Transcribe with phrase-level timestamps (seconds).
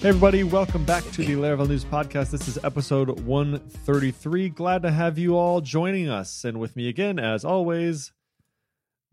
[0.00, 2.30] Hey, everybody, welcome back to the Laravel News Podcast.
[2.30, 4.48] This is episode 133.
[4.50, 6.44] Glad to have you all joining us.
[6.44, 8.12] And with me again, as always,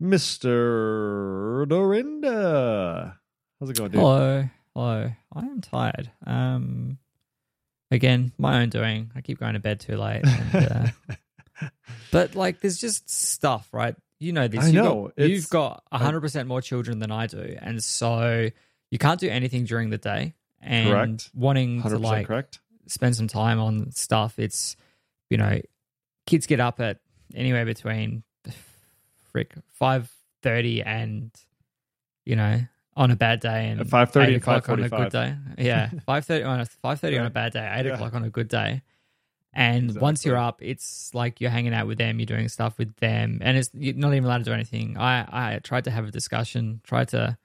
[0.00, 1.66] Mr.
[1.66, 3.16] Dyrynda.
[3.58, 4.00] How's it going, dude?
[4.00, 4.48] Hello.
[4.76, 5.10] Hello.
[5.34, 6.08] I am tired.
[6.24, 6.98] Um,
[7.90, 9.10] again, my own doing.
[9.16, 10.22] I keep going to bed too late.
[10.24, 11.68] And, uh,
[12.12, 13.96] but, like, there's just stuff, right?
[14.20, 14.62] You know this.
[14.62, 15.12] I You've know.
[15.18, 17.56] Got, you've got 100% more children than I do.
[17.60, 18.50] And so
[18.92, 20.34] you can't do anything during the day.
[20.60, 21.30] And Correct.
[21.34, 22.60] wanting to, like, correct.
[22.86, 24.38] spend some time on stuff.
[24.38, 24.76] It's
[25.30, 25.60] you know,
[26.26, 26.98] kids get up at
[27.34, 28.22] anywhere between
[29.32, 30.10] frick five
[30.42, 31.30] thirty and
[32.24, 32.60] you know
[32.96, 35.36] on a bad day and At 5:30 and o'clock on a good day.
[35.58, 37.94] Yeah, five thirty on a five thirty on a bad day, eight Yeah.
[37.94, 38.82] o'clock on a good day.
[39.52, 42.94] And once you're up, it's like you're hanging out with them, you're doing stuff with
[42.96, 44.96] them, and it's you're not even allowed to do anything.
[44.98, 47.38] I I tried to have a discussion, tried to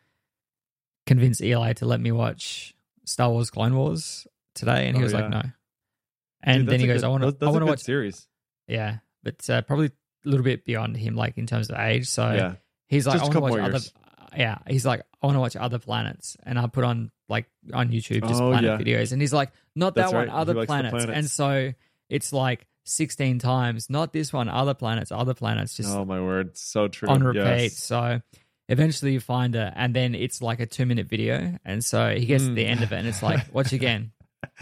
[1.05, 2.73] convince Eli to let me watch
[3.11, 5.19] Star Wars Clone Wars today, and he Oh, was yeah.
[5.21, 5.41] like, no.
[6.43, 7.79] And Dude, then he goes, good- I want to, I want to watch.
[7.81, 8.27] series.
[8.67, 9.87] Yeah, but uh, probably
[10.25, 12.07] a little bit beyond him, like in terms of age.
[12.07, 12.55] So Yeah.
[12.87, 13.85] he's like, Just I want to watch other.
[14.37, 17.89] Yeah, he's like, I want to watch other planets, and I put on like on
[17.89, 18.77] YouTube just Oh, planet yeah.
[18.97, 20.33] videos, and he's like, not that That's one, right.
[20.33, 20.91] Other planets.
[20.91, 21.11] planets.
[21.13, 21.73] and so
[22.09, 26.57] it's like sixteen times, not this one, other planets, other planets, just Oh, my word.
[26.57, 27.09] So true.
[27.09, 27.39] on repeat.
[27.43, 27.77] Yes.
[27.77, 28.21] So
[28.71, 32.25] eventually you find it, and then it's like a two minute video, and so he
[32.25, 32.55] gets to Mm.
[32.55, 34.11] the end of it, and it's like, watch again.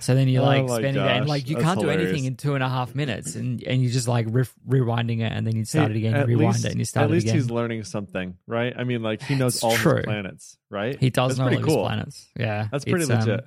[0.00, 2.36] So then you're Oh like my spending that, and like you can't do anything in
[2.36, 5.56] two and a half minutes, and and you just like re- rewinding it, and then
[5.56, 7.36] you start Hey, it again, you rewind least- it, and you start At least again.
[7.36, 8.74] he's learning something, right?
[8.76, 9.96] I mean, like, he knows It's all true.
[9.96, 10.98] his planets, right?
[11.00, 12.28] he does That's know all of his planets.
[12.38, 13.44] Yeah, That's pretty It's, um, legit.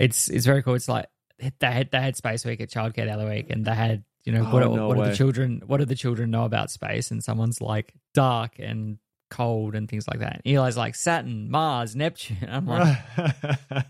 [0.00, 0.74] it's it's very cool.
[0.74, 1.06] It's like
[1.38, 4.32] they had they had Space Week at Childcare the other week, and they had you
[4.32, 6.70] know what Oh, what, no what do the children what do the children know about
[6.70, 7.10] space?
[7.10, 8.98] And someone's like dark and
[9.30, 10.42] cold and things like that.
[10.44, 12.36] And Eli's like Saturn, Mars, Neptune.
[12.48, 12.98] I'm like.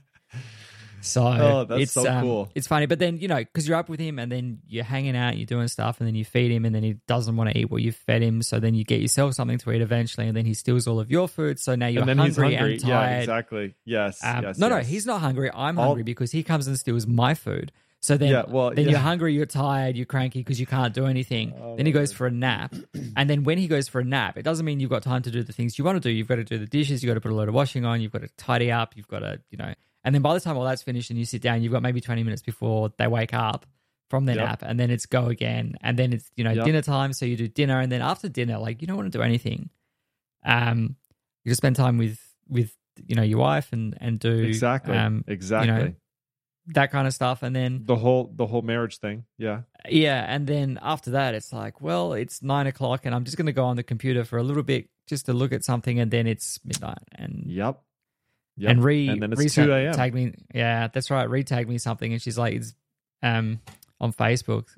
[1.03, 2.51] So Oh, that's it's so um, cool.
[2.55, 5.17] It's funny, but then you know because you're up with him, and then you're hanging
[5.17, 7.59] out, you're doing stuff, and then you feed him, and then he doesn't want to
[7.59, 8.41] eat what you fed him.
[8.41, 11.11] So then you get yourself something to eat eventually, and then he steals all of
[11.11, 11.59] your food.
[11.59, 12.73] So now you're and hungry, he's hungry.
[12.75, 13.11] and tired.
[13.11, 13.75] Yeah, exactly.
[13.85, 14.25] Yes.
[14.25, 15.51] Um, yes no, no, he's not hungry.
[15.53, 17.73] I'm hungry because he comes and steals my food.
[18.03, 18.91] So then, Yeah, well, then yeah.
[18.91, 21.55] you're hungry, you're tired, you're cranky because you can't do anything.
[21.57, 22.75] Oh, then he goes for a nap,
[23.17, 25.31] and then when he goes for a nap, it doesn't mean you've got time to
[25.31, 26.11] do the things you want to do.
[26.11, 28.01] You've got to do the dishes, you've got to put a load of washing on,
[28.01, 29.73] you've got to tidy up, you've got to, you know.
[30.05, 32.01] And then by the time all that's finished and you sit down, you've got maybe
[32.01, 33.67] 20 minutes before they wake up
[34.11, 34.47] from their Yep.
[34.47, 36.65] nap, and then it's go again, and then it's you know Yep.
[36.65, 39.17] dinner time, so you do dinner, and then after dinner, like you don't want to
[39.17, 39.71] do anything.
[40.45, 40.97] Um,
[41.45, 42.19] you just spend time with
[42.49, 42.77] with
[43.07, 44.95] you know your wife and and do Exactly.
[44.97, 45.95] um exactly.
[46.69, 49.25] That kind of stuff and then the whole the whole marriage thing.
[49.39, 49.63] Yeah.
[49.89, 53.47] yeah and then after that it's like well it's nine o'clock and i'm just going
[53.47, 56.11] to go on the computer for a little bit just to look at something and
[56.13, 57.81] then it's midnight and Yep.
[58.59, 58.71] Yep.
[58.71, 59.93] and re and then re- two a.m.
[59.95, 62.75] tag me yeah that's right re tag me something and she's like it's
[63.25, 63.59] um
[64.01, 64.69] on facebook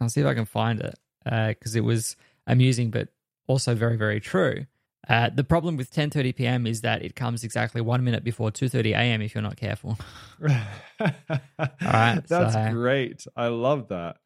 [0.00, 2.16] i'll see if i can find it because it was
[2.48, 3.08] amusing but
[3.46, 4.66] also very very true
[5.08, 6.66] uh, the problem with 10:30 p.m.
[6.66, 9.22] is that it comes exactly one minute before 2:30 a.m.
[9.22, 9.98] if you're not careful.
[10.38, 13.26] right, That's so- great.
[13.36, 14.16] I love that.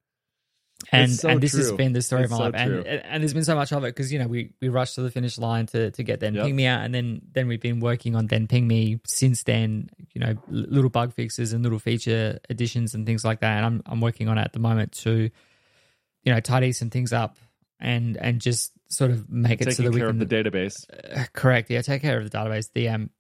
[0.93, 2.83] and so and this has been the story It's of my so life, and, true.
[2.85, 5.11] and there's been so much of it because you know we we rushed to the
[5.11, 6.45] finish line to to get then Yep.
[6.45, 9.89] ping me out, and then then we've been working on then ping me since then.
[10.13, 13.83] You know, little bug fixes and little feature additions and things like that, and I'm
[13.87, 15.31] I'm working on it at the moment to,
[16.25, 17.39] you know, tidy some things up
[17.81, 20.85] and and just sort of make it so that we care can of the database.
[20.91, 21.71] uh, correct.
[21.71, 22.71] Yeah, take care of the database.
[22.73, 23.11] The um,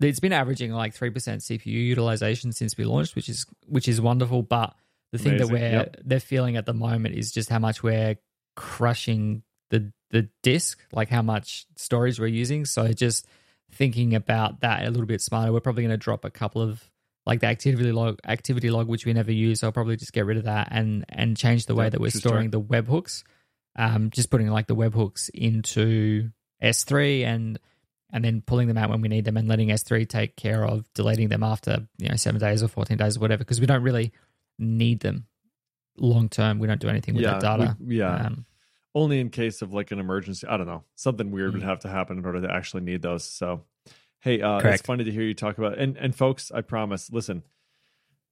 [0.00, 4.00] it's been averaging like three percent CPU utilization since we launched, which is which is
[4.00, 4.42] wonderful.
[4.42, 4.74] But
[5.12, 5.96] the thing that we're yep.
[6.04, 8.16] they're feeling at the moment is just how much we're
[8.54, 12.64] crushing the the disk, like how much storage we're using.
[12.64, 13.26] So just
[13.72, 16.82] thinking about that a little bit smarter, we're probably going to drop a couple of
[17.24, 19.60] like the activity log activity log which we never use.
[19.60, 22.00] So I'll probably just get rid of that and and change the way Yep, that
[22.00, 23.24] we're storing the webhooks.
[23.78, 26.30] Um, just putting like the webhooks into
[26.62, 27.58] S3 and
[28.12, 30.90] and then pulling them out when we need them and letting S3 take care of
[30.94, 33.82] deleting them after you know seven days or fourteen days or whatever because we don't
[33.82, 34.12] really
[34.58, 35.26] need them
[35.98, 36.58] long term.
[36.58, 37.76] We don't do anything with Yeah, that data.
[37.80, 38.26] we- yeah.
[38.26, 38.46] Um,
[38.94, 40.46] Only in case of like an emergency.
[40.46, 40.84] I don't know.
[40.94, 41.66] Something weird would Mm.
[41.66, 43.24] have to happen in order to actually need those.
[43.24, 43.64] So,
[44.20, 45.76] hey, uh, it's funny to hear you talk about.
[45.78, 47.12] And and folks, I promise.
[47.12, 47.42] Listen,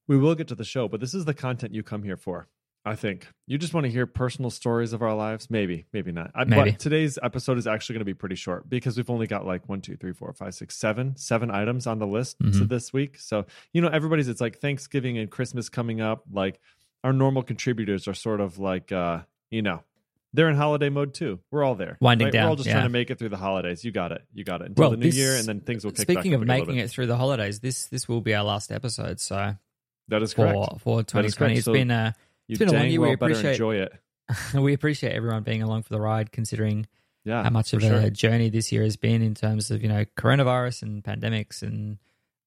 [0.06, 2.48] we will get to the show, but this is the content you come here for.
[2.86, 5.50] I think you just want to hear personal stories of our lives.
[5.50, 6.32] Maybe, maybe not.
[6.34, 6.72] I, Maybe.
[6.72, 9.66] But today's episode is actually going to be pretty short because we've only got like
[9.68, 13.18] one, two, three, four, five, six, seven, seven items on the list so this week.
[13.18, 14.28] So you know, everybody's.
[14.28, 16.24] It's like Thanksgiving and Christmas coming up.
[16.30, 16.60] Like
[17.02, 19.20] our normal contributors are sort of like, uh,
[19.50, 19.82] you know,
[20.34, 21.38] they're in holiday mode too.
[21.50, 22.44] We're all there, Winding down.
[22.44, 22.74] We're all just yeah.
[22.74, 23.82] trying to make it through the holidays.
[23.82, 24.22] You got it.
[24.34, 26.16] You got it until Well, the new this- year, and then things will kick back
[26.16, 29.20] Speaking up of making it through the holidays, this this will be our last episode.
[29.20, 29.54] So
[30.08, 30.54] That is correct.
[30.54, 31.56] for for 2020, correct.
[31.56, 32.14] it's So been a
[32.46, 33.00] you it's been a long year.
[33.00, 33.92] well We better enjoy it.
[34.54, 36.86] we appreciate everyone being along for the ride, considering
[37.24, 37.94] Yeah, how much of sure.
[37.96, 41.98] a journey this year has been in terms of you know coronavirus and pandemics and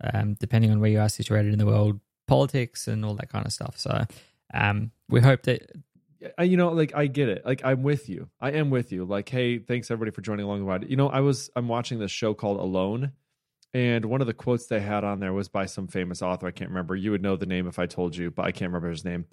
[0.01, 3.45] um, depending on where you are situated in the world, politics and all that kind
[3.45, 3.77] of stuff.
[3.77, 4.05] So
[4.53, 5.71] um, we hope that
[6.41, 7.45] you know, like I get it.
[7.45, 8.29] Like I'm with you.
[8.41, 9.05] I am with you.
[9.05, 10.89] Like, hey, thanks everybody for joining along the ride.
[10.89, 13.11] You know, I was I'm watching this show called Alone,
[13.73, 16.47] and one of the quotes they had on there was by some famous author.
[16.47, 16.95] I can't remember.
[16.95, 19.25] You would know the name if I told you, but I can't remember his name.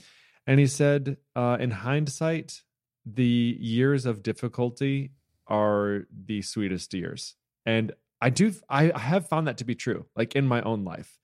[0.46, 2.62] And he said, uh, in hindsight,
[3.06, 5.12] the years of difficulty
[5.46, 7.34] are the sweetest years.
[7.66, 11.18] And I do I have found that to be true, like in my own life.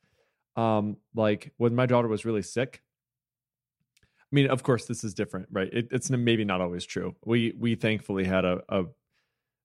[0.57, 2.83] Um, like when my daughter was really sick,
[4.03, 5.69] I mean, of course, this is different, right?
[5.73, 7.17] It, it's maybe not always true.
[7.25, 8.85] We we thankfully had a a,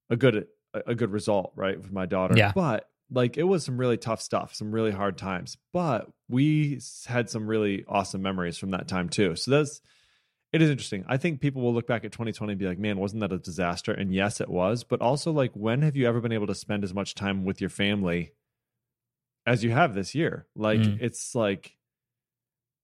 [0.09, 2.35] a good a, a good result, right, with my daughter.
[2.37, 2.51] Yeah.
[2.53, 5.57] But like, it was some really tough stuff, some really hard times.
[5.73, 9.35] But we had some really awesome memories from that time too.
[9.35, 9.81] So that's
[10.53, 11.03] it is interesting.
[11.07, 13.37] I think people will look back at 2020 and be like, "Man, wasn't that a
[13.37, 14.83] disaster?" And yes, it was.
[14.85, 17.59] But also, like, when have you ever been able to spend as much time with
[17.59, 18.31] your family
[19.45, 20.47] as you have this year?
[20.55, 20.97] Like, Mm.
[21.01, 21.73] it's like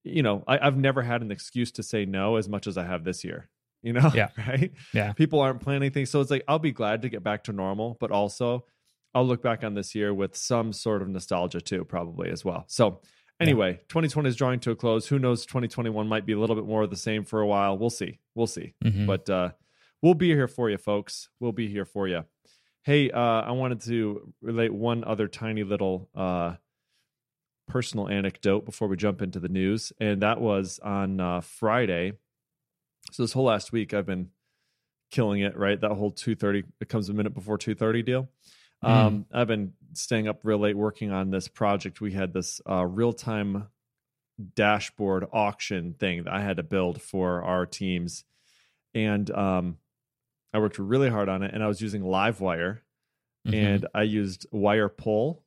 [0.04, 2.84] you know, I, I've never had an excuse to say no as much as I
[2.84, 3.48] have this year.
[3.82, 4.30] You know, Yeah.
[4.48, 4.72] right?
[4.92, 5.12] Yeah.
[5.12, 7.96] People aren't planning things, so it's like I'll be glad to get back to normal,
[8.00, 8.64] but also
[9.14, 12.64] I'll look back on this year with some sort of nostalgia too, probably as well.
[12.68, 13.00] So
[13.40, 15.06] anyway, 2020 is drawing to a close.
[15.08, 15.44] Who knows?
[15.46, 17.76] 2021 might be a little bit more of the same for a while.
[17.76, 18.18] We'll see.
[18.34, 18.74] We'll see.
[18.84, 19.06] Mhm.
[19.06, 19.50] But uh,
[20.00, 21.28] we'll be here for you, folks.
[21.40, 22.24] We'll be here for you.
[22.84, 26.54] Hey, uh, I wanted to relate one other tiny little uh,
[27.68, 32.12] personal anecdote before we jump into the news, and that was on uh, Friday.
[33.12, 34.30] So this whole last week, I've been
[35.10, 35.56] killing it.
[35.56, 36.64] Right, that whole two thirty.
[36.80, 38.02] It comes a minute before two thirty
[38.82, 38.90] deal.
[38.90, 42.00] Um, I've been staying up real late working on this project.
[42.00, 43.68] We had this uh, real time
[44.54, 48.24] dashboard auction thing that I had to build for our teams,
[48.94, 49.78] and um,
[50.52, 51.52] I worked really hard on it.
[51.54, 52.80] And I was using LiveWire,
[53.46, 53.54] Mhm.
[53.54, 55.44] and I used wire pull,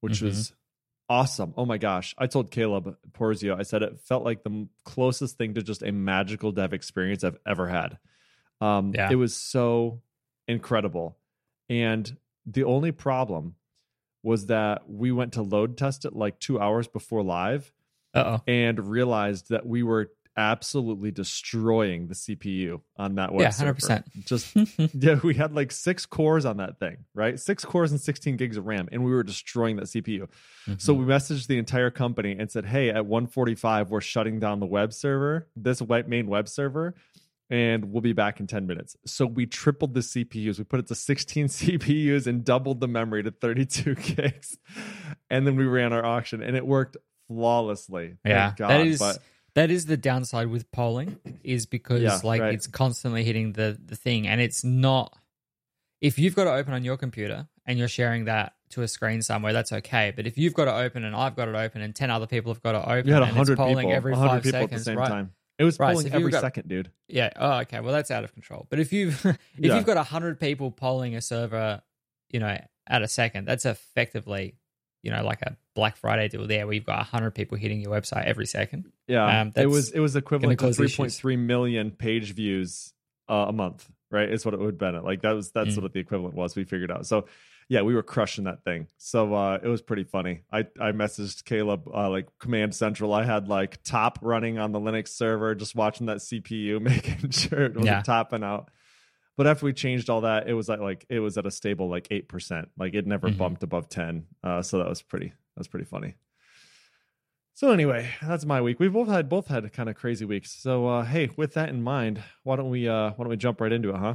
[0.00, 0.22] which Mhm.
[0.22, 0.52] was
[1.08, 1.54] awesome.
[1.56, 2.14] Oh my gosh.
[2.18, 5.92] I told Caleb Porzio, I said it felt like the closest thing to just a
[5.92, 7.98] magical dev experience I've ever had.
[8.60, 9.10] Um, Yeah.
[9.12, 10.02] It was so
[10.48, 11.16] incredible.
[11.68, 12.16] And
[12.46, 13.54] the only problem
[14.22, 17.72] was that we went to load test it like two hours before live
[18.14, 18.40] Uh-oh.
[18.46, 23.78] and realized that we were absolutely destroying the CPU on that web Yeah, server.
[23.80, 24.04] 100%.
[24.26, 24.54] Just
[24.94, 27.40] yeah, we had like six cores on that thing, right?
[27.40, 30.28] Six cores and 16 gigs of RAM, and we were destroying that CPU.
[30.78, 31.06] So Mm-hmm.
[31.06, 34.92] we messaged the entire company and said, "Hey, at 1:45, we're shutting down the web
[34.92, 36.94] server, this web, main web server,
[37.48, 40.58] and we'll be back in 10 minutes." So we tripled the CPUs.
[40.58, 44.58] We put it to 16 CPUs and doubled the memory to 32 gigs,
[45.30, 46.96] and then we ran our auction, and it worked
[47.28, 48.14] flawlessly.
[48.24, 48.70] Yeah, God.
[48.70, 49.18] that is but
[49.54, 52.54] that is the downside with polling is because Yeah, like right.
[52.54, 55.16] it's constantly hitting the the thing, and it's not.
[56.00, 59.22] If you've got to open on your computer and you're sharing that to a screen
[59.22, 60.12] somewhere, that's okay.
[60.14, 62.52] But if you've got to open and I've got it open and ten other people
[62.52, 64.60] have got to open, you had and it's 100 polling people, every 100 five people
[64.60, 65.08] seconds, at the same right?
[65.08, 65.32] time.
[65.58, 66.90] It was Right, polling you've every got- second, dude.
[67.08, 67.30] Yeah.
[67.36, 67.80] Oh, okay.
[67.80, 68.66] Well, that's out of control.
[68.68, 69.76] But if you've if Yeah.
[69.76, 71.82] you've got hundred people polling a server,
[72.30, 74.56] you know, at a second, that's effectively,
[75.02, 77.90] you know, like a Black Friday deal there, where you've got hundred people hitting your
[77.92, 78.90] website every second.
[79.08, 82.92] Yeah, Um, it was it was equivalent to three point three million page views
[83.28, 84.28] uh, a month, right?
[84.30, 85.02] Is what it would have been.
[85.02, 85.82] Like that was that's Mm.
[85.82, 86.54] what the equivalent was.
[86.56, 87.06] We figured out.
[87.06, 87.26] So
[87.68, 88.86] yeah, we were crushing that thing.
[88.96, 90.42] So uh, it was pretty funny.
[90.52, 93.12] I I messaged Caleb uh, like Command Central.
[93.12, 97.64] I had like top running on the Linux server, just watching that CPU, making sure
[97.64, 98.02] it wasn't Yeah.
[98.02, 98.70] topping out.
[99.36, 101.88] But after we changed all that, it was at like it was at a stable
[101.90, 102.68] like eight percent.
[102.78, 103.36] Like it never Mhm.
[103.38, 104.26] bumped above ten.
[104.42, 106.14] Uh, so that was pretty that was pretty funny.
[107.54, 108.78] So anyway, that's my week.
[108.78, 110.52] We've both had both had kind of crazy weeks.
[110.52, 113.60] So uh, hey, with that in mind, why don't we uh, why don't we jump
[113.60, 114.14] right into it, huh?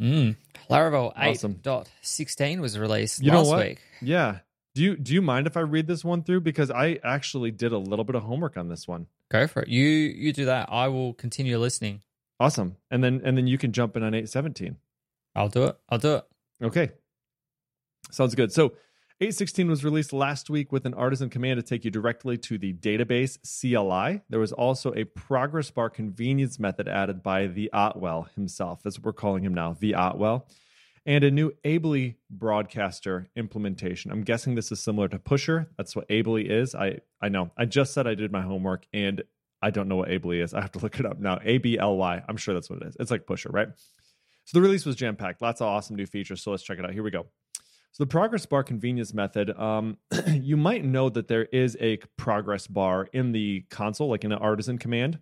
[0.00, 0.36] Mm.
[0.70, 1.54] Laravel Awesome.
[1.62, 3.66] 8.16 was released You know last what?
[3.66, 3.78] week.
[4.02, 4.38] Yeah.
[4.74, 7.72] Do you do you mind if I read this one through because I actually did
[7.72, 9.06] a little bit of homework on this one.
[9.30, 9.68] Go for it.
[9.68, 10.68] You you do that.
[10.70, 12.02] I will continue listening.
[12.38, 12.76] Awesome.
[12.90, 14.76] And then and then you can jump in on 817.
[15.34, 15.78] I'll do it.
[15.88, 16.24] I'll do it.
[16.62, 16.90] Okay.
[18.10, 18.52] Sounds good.
[18.52, 18.74] So
[19.18, 22.74] 816 was released last week with an artisan command to take you directly to the
[22.74, 24.20] database CLI.
[24.28, 28.82] There was also a progress bar convenience method added by the Otwell himself.
[28.82, 30.46] That's what we're calling him now, the Otwell.
[31.06, 34.10] And a new Ably broadcaster implementation.
[34.10, 35.70] I'm guessing this is similar to Pusher.
[35.78, 36.74] That's what Ably is.
[36.74, 37.52] I, I know.
[37.56, 39.22] I just said I did my homework and
[39.62, 40.52] I don't know what Ably is.
[40.52, 41.38] I have to look it up now.
[41.42, 42.22] A B L Y.
[42.28, 42.96] I'm sure that's what it is.
[43.00, 43.68] It's like Pusher, right?
[44.44, 45.40] So the release was jam packed.
[45.40, 46.42] Lots of awesome new features.
[46.42, 46.92] So let's check it out.
[46.92, 47.26] Here we go.
[47.96, 49.96] So the progress bar convenience method, um,
[50.28, 54.38] you might know that there is a progress bar in the console, like in an
[54.38, 55.18] artisan command.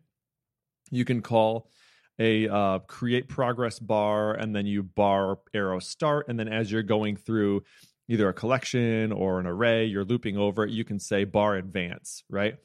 [0.90, 1.70] You can call
[2.18, 6.26] a uh, create progress bar and then you bar arrow start.
[6.26, 7.62] And then as you're going through
[8.08, 12.24] either a collection or an array, you're looping over it, you can say bar advance,
[12.28, 12.56] right?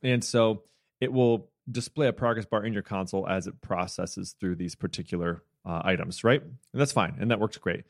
[0.00, 0.62] And so
[1.00, 5.42] it will display a progress bar in your console as it processes through these particular
[5.64, 6.40] uh, items, right?
[6.40, 7.16] And that's fine.
[7.18, 7.82] And that works great.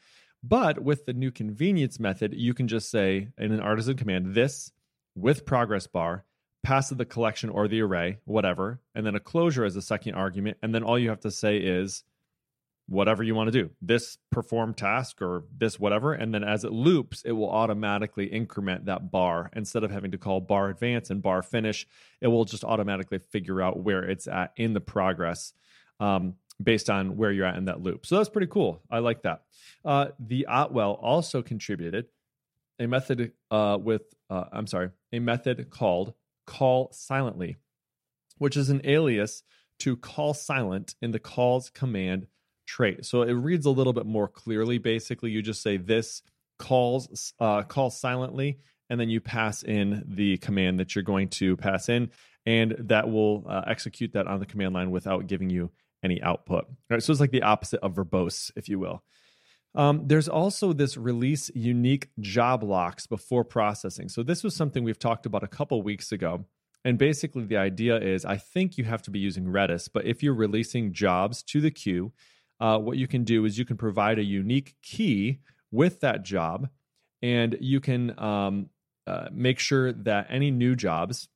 [0.42, 4.72] But with the new convenience method, you can just say in an artisan command, this
[5.14, 6.24] with progress bar,
[6.62, 10.58] pass the collection or the array, whatever, and then a closure as a second argument.
[10.62, 12.04] And then all you have to say is
[12.88, 16.12] whatever you want to do, this perform task or this whatever.
[16.12, 19.50] And then as it loops, it will automatically increment that bar.
[19.56, 21.86] Instead of having to call bar advance and bar finish,
[22.20, 25.52] it will just automatically figure out where it's at in the progress.
[25.98, 28.06] Um, based on where you're at in that loop.
[28.06, 28.82] So that's pretty cool.
[28.90, 29.42] I like that.
[29.84, 32.06] Uh, the Otwell also contributed
[32.78, 36.14] a method uh, with, uh, I'm sorry, a method called
[36.46, 37.56] call silently,
[38.38, 39.42] which is an alias
[39.80, 42.26] to call silent in the calls command
[42.66, 43.04] trait.
[43.04, 44.78] So it reads a little bit more clearly.
[44.78, 46.22] Basically, you just say this
[46.58, 48.58] calls uh, call silently,
[48.88, 52.10] and then you pass in the command that you're going to pass in,
[52.44, 55.70] and that will uh, execute that on the command line without giving you
[56.06, 56.64] any output.
[56.88, 59.02] Right, so it's like the opposite of verbose, if you will.
[59.74, 64.08] Um, there's also this release unique job locks before processing.
[64.08, 66.46] So this was something we've talked about a couple weeks ago.
[66.86, 70.22] And basically, the idea is I think you have to be using Redis, but if
[70.22, 72.12] you're releasing jobs to the queue,
[72.60, 76.68] uh, what you can do is you can provide a unique key with that job,
[77.20, 78.70] and you can um,
[79.06, 81.28] uh, make sure that any new jobs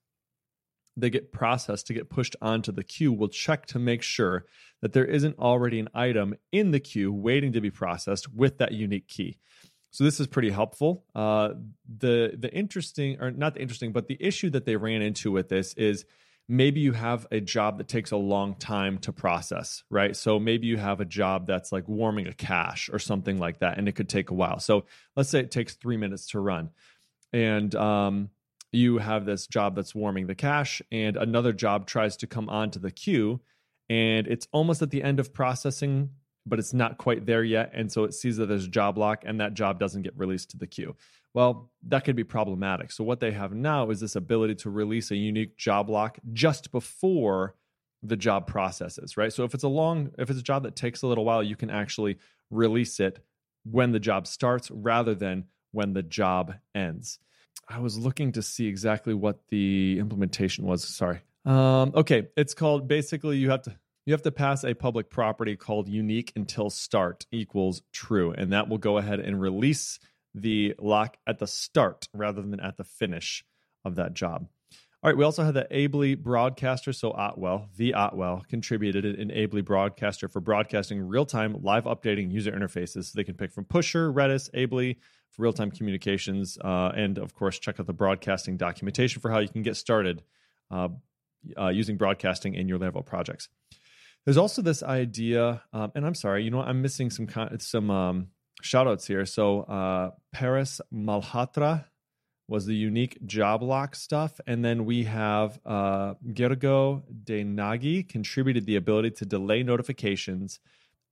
[1.01, 4.47] they get processed to get pushed onto the queue will check to make sure
[4.81, 8.73] that there isn't already an item in the queue waiting to be processed with that
[8.73, 9.39] unique key.
[9.91, 11.05] So this is pretty helpful.
[11.15, 11.51] Uh,
[11.99, 15.49] the the interesting or not the interesting, but the issue that they ran into with
[15.49, 16.05] this is
[16.49, 20.17] maybe you have a job that takes a long time to process, right?
[20.17, 23.79] So maybe you have a job that's like warming a cache or something like that,
[23.79, 24.61] and it could take a while.
[24.61, 24.85] So
[25.17, 26.71] let's say it takes three minutes to run,
[27.33, 28.31] and um,
[28.73, 32.79] you have this job that's warming the cache, and another job tries to come onto
[32.79, 33.41] the queue,
[33.89, 36.11] and it's almost at the end of processing,
[36.47, 37.71] but it's not quite there yet.
[37.75, 40.51] And so it sees that there's a job lock, and that job doesn't get released
[40.51, 40.95] to the queue.
[41.35, 42.91] Well, that could be problematic.
[42.91, 46.73] So, what they have now is this ability to release a unique job lock just
[46.73, 47.55] before
[48.03, 49.33] the job processes, right?
[49.33, 51.55] So, if it's a long, if it's a job that takes a little while, you
[51.55, 52.19] can actually
[52.51, 53.25] release it
[53.65, 57.19] when the job starts rather than when the job ends.
[57.71, 60.83] I was looking to see exactly what the implementation was.
[60.83, 61.21] Sorry.
[61.45, 65.57] Um, okay, it's called basically you have to you have to pass a public property
[65.57, 70.01] called unique until start equals true, and that will go ahead and release
[70.35, 73.45] the lock at the start rather than at the finish
[73.85, 74.49] of that job.
[75.03, 76.93] All right, we also had the Ably broadcaster.
[76.93, 82.53] So Otwell, the Otwell, contributed an Ably broadcaster for broadcasting real time live updating user
[82.53, 83.05] interfaces.
[83.05, 84.99] So they can pick from Pusher, Redis, Ably,
[85.31, 86.59] for real time communications.
[86.63, 90.23] Uh, and of course, check out the broadcasting documentation for how you can get started
[90.71, 90.89] uh,
[91.59, 93.49] uh, using broadcasting in your Laravel projects.
[94.25, 97.91] There's also this idea, um, and I'm sorry, you know, I'm missing some con- some
[97.91, 98.29] um,
[98.61, 99.25] shout outs here.
[99.25, 101.87] So, uh, Paris Malhotra
[102.51, 104.41] was the unique job lock stuff.
[104.47, 107.45] And then we have uh, Gergo D.
[107.45, 110.59] Nagy contributed the ability to delay notifications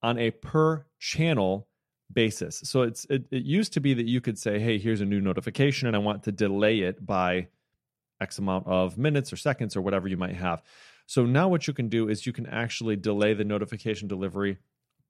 [0.03, 1.69] on a per channel
[2.13, 2.61] basis.
[2.65, 5.21] So it's it, it used to be that you could say, hey, here's a new
[5.21, 7.49] notification and I want to delay it by
[8.21, 10.63] X amount of minutes or seconds or whatever you might have.
[11.07, 14.59] So now what you can do is you can actually delay the notification delivery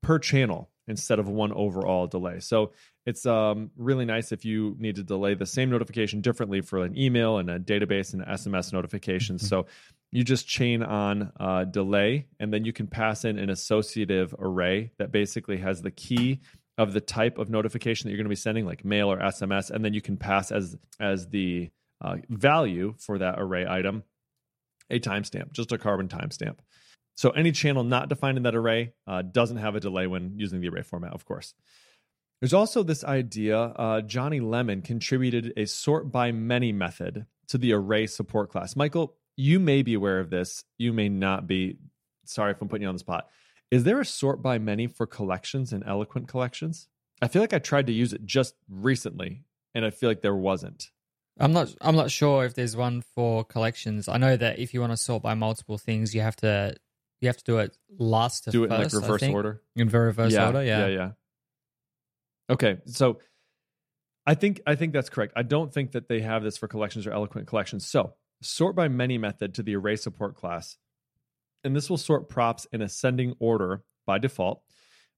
[0.02, 2.40] per channel instead of one overall delay.
[2.40, 2.73] So
[3.05, 6.97] it's um, really nice if you need to delay the same notification differently for an
[6.97, 9.43] email and a database and SMS notifications.
[9.43, 9.49] Mm-hmm.
[9.49, 9.67] So
[10.11, 14.93] you just chain on uh, delay, and then you can pass in an associative array
[14.97, 16.40] that basically has the key
[16.78, 19.70] of the type of notification that you're going to be sending, like mail or SMS,
[19.70, 21.70] and then you can pass as as the
[22.00, 24.04] uh, value for that array item
[24.90, 26.56] a timestamp, just a carbon timestamp.
[27.16, 30.61] So any channel not defined in that array uh, doesn't have a delay when using
[30.61, 31.52] the array format, of course.
[32.40, 33.58] There's also this idea.
[33.58, 38.76] Uh, Johnny Lemon contributed a sort by many method to the array support class.
[38.76, 40.64] Michael, you may be aware of this.
[40.78, 41.78] You may not be.
[42.25, 43.28] Sorry if I'm putting you on the spot.
[43.70, 46.88] Is there a sort by many for collections and eloquent collections?
[47.20, 49.44] I feel like I tried to use it just recently,
[49.75, 50.90] and I feel like there wasn't.
[51.38, 51.75] I'm not.
[51.80, 54.08] I'm not sure if there's one for collections.
[54.08, 56.75] I know that if you want to sort by multiple things, you have to
[57.20, 59.62] you have to do it last to Do it first, in like reverse order.
[59.76, 60.87] In reverse yeah, order, yeah.
[60.87, 61.10] yeah, yeah.
[62.50, 63.18] Okay, so
[64.26, 65.32] I think I think that's correct.
[65.37, 67.87] I don't think that they have this for collections or eloquent collections.
[67.87, 70.76] So sort by many method to the array support class,
[71.64, 74.62] and this will sort props in ascending order by default.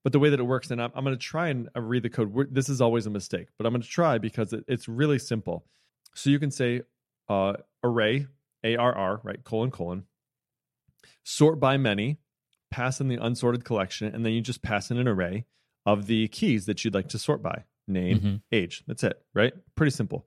[0.03, 2.03] But the way that it works, and I'm, I'm going to try and uh, read
[2.03, 2.33] the code.
[2.33, 5.19] We're, this is always a mistake, but I'm going to try because it, it's really
[5.19, 5.67] simple.
[6.15, 6.83] So you can say
[7.29, 7.55] uh,
[7.85, 8.27] array
[8.65, 10.05] arr right colon colon
[11.23, 12.19] sort by many,
[12.71, 15.45] pass in the unsorted collection, and then you just pass in an array
[15.87, 18.43] of the keys that you'd like to sort by name, Mhm.
[18.53, 18.83] age.
[18.87, 19.53] That's it, right?
[19.75, 20.27] Pretty simple.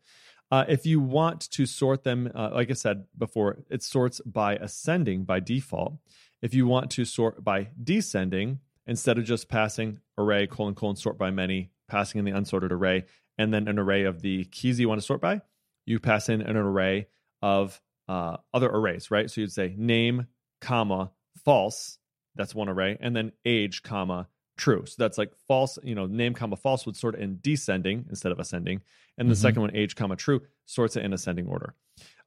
[0.53, 4.55] Uh, if you want to sort them, uh, like I said before, it sorts by
[4.57, 5.95] ascending by default.
[6.43, 11.17] If you want to sort by descending, instead of just passing array colon colon sort
[11.17, 13.05] by many, passing in the unsorted array,
[13.35, 15.41] and then an array of the keys you want to sort by,
[15.87, 17.07] you pass in an array
[17.41, 19.31] of uh, other arrays, right?
[19.31, 20.27] So you'd say name,
[20.61, 21.09] comma,
[21.43, 21.97] false.
[22.35, 24.85] That's one array, and then age, comma, true.
[24.85, 28.39] So that's like false, you know, name, comma, false would sort in descending instead of
[28.39, 28.81] ascending.
[29.17, 29.37] And the Mhm.
[29.37, 31.75] second one, age, comma, true, sorts it in ascending order.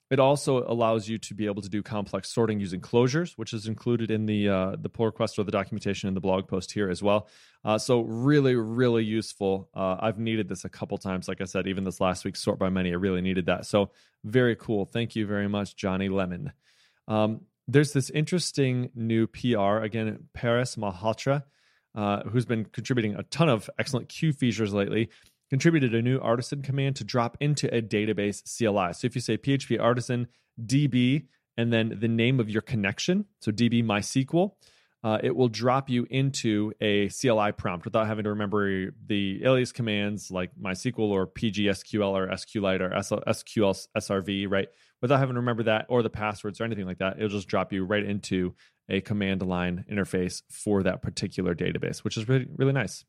[0.08, 3.66] It also allows you to be able to do complex sorting using closures, which is
[3.66, 6.88] included in the uh, the pull request or the documentation in the blog post here
[6.88, 7.26] as well.
[7.64, 9.68] Uh, so really, really useful.
[9.74, 11.26] Uh, I've needed this a couple times.
[11.26, 13.66] Like I said, even this last week, sort by many, I really needed that.
[13.66, 13.90] So
[14.22, 14.84] very cool.
[14.84, 16.52] Thank you very much, Johnny Lemon.
[17.08, 21.42] Um, there's this interesting new PR again, Paris Malhotra,
[21.96, 25.08] uh, who's been contributing a ton of excellent queue features lately
[25.50, 28.92] contributed a new artisan command to drop into a database CLI.
[28.92, 30.28] So if you say PHP artisan
[30.64, 31.26] DB
[31.56, 34.52] and then the name of your connection, so DB MySQL,
[35.04, 39.70] uh, it will drop you into a CLI prompt without having to remember the alias
[39.70, 44.68] commands like MySQL or PGSQL or SQLite or SQL SRV, right?
[45.00, 47.72] Without having to remember that or the passwords or anything like that, it'll just drop
[47.72, 48.54] you right into
[48.88, 53.04] a command line interface for that particular database, which is really, really nice.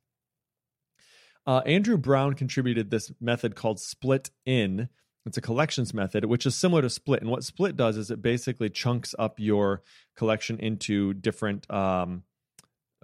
[1.46, 4.90] Uh, Andrew Brown contributed this method called split in.
[5.26, 7.22] It's a collections method, which is similar to split.
[7.22, 9.82] And what split does is it basically chunks up your
[10.16, 12.24] collection into different um,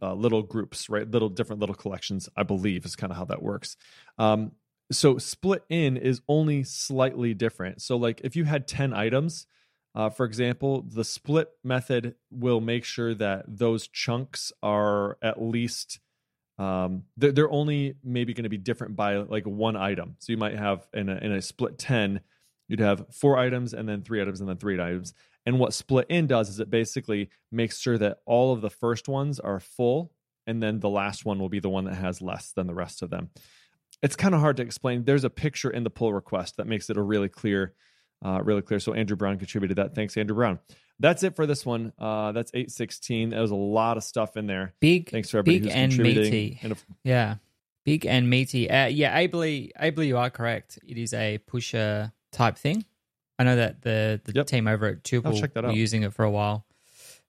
[0.01, 1.09] uh, little groups, right?
[1.09, 3.77] Little different little collections, I believe, is kind of how that works.
[4.17, 4.53] Um,
[4.91, 7.81] so split in is only slightly different.
[7.81, 9.47] So, like if you had 10 items,
[9.95, 15.99] uh, for example, the split method will make sure that those chunks are at least
[16.59, 20.15] um they're, they're only maybe going to be different by like one item.
[20.19, 22.21] So you might have in a, in a split 10
[22.67, 25.13] you'd have four items and then three items and then three items.
[25.45, 29.07] And what split in does is it basically makes sure that all of the first
[29.07, 30.11] ones are full
[30.45, 33.01] and then the last one will be the one that has less than the rest
[33.01, 33.29] of them.
[34.01, 35.05] It's kind of hard to explain.
[35.05, 37.73] There's a picture in the pull request that makes it a really clear
[38.23, 40.57] uh, really clear so andrew brown contributed that thanks andrew brown
[40.99, 44.47] that's it for this one uh, that's 816 there was a lot of stuff in
[44.47, 46.23] there Big, Thanks for everybody big who's and contributing.
[46.31, 46.59] meaty.
[46.63, 47.35] And if- Yeah,
[47.83, 48.69] big and meaty.
[48.69, 50.77] Uh, yeah, ably, ably, you are correct.
[50.87, 52.85] It is a pusher type thing.
[53.39, 54.45] I know that the the Yep.
[54.47, 55.75] team over at Tuple that were out.
[55.75, 56.65] using it for a while.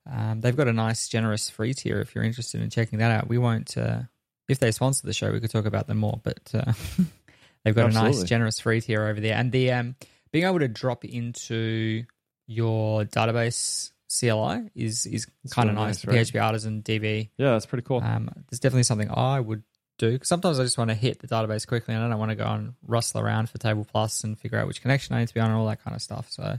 [0.09, 1.99] Um, they've got a nice, generous free tier.
[2.01, 3.77] If you're interested in checking that out, we won't.
[3.77, 4.03] Uh,
[4.49, 6.21] if they sponsor the show, we could talk about them more.
[6.23, 6.73] But uh,
[7.65, 9.97] they've got a nice, generous free tier over there, and the um,
[10.35, 12.03] being able to drop into
[12.49, 16.05] your database CLI is is kind of nice.
[16.05, 16.27] nice, right?
[16.27, 17.31] PHP Artisan DB.
[17.39, 18.03] yeah, that's pretty cool.
[18.03, 19.63] Um, there's definitely something I would
[19.99, 20.19] do.
[20.25, 22.45] sometimes I just want to hit the database quickly, and I don't want to go
[22.47, 25.41] and rustle around for Table Plus and figure out which connection I need to be
[25.41, 26.27] on and all that kind of stuff.
[26.31, 26.59] So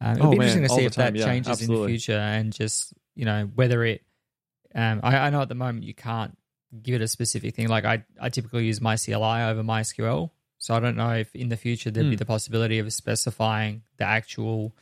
[0.00, 1.14] um, it'll Oh, be man, interesting to see if that.
[1.16, 4.02] Yeah, changes in the future, and just you know whether it.
[4.74, 6.36] Um, I, I know at the moment you can't
[6.82, 7.68] give it a specific thing.
[7.68, 11.56] Like I, I typically use MyCLI over MySQL, so I don't know if in the
[11.56, 12.18] future there'd be Hmm.
[12.18, 14.74] the possibility of specifying the actual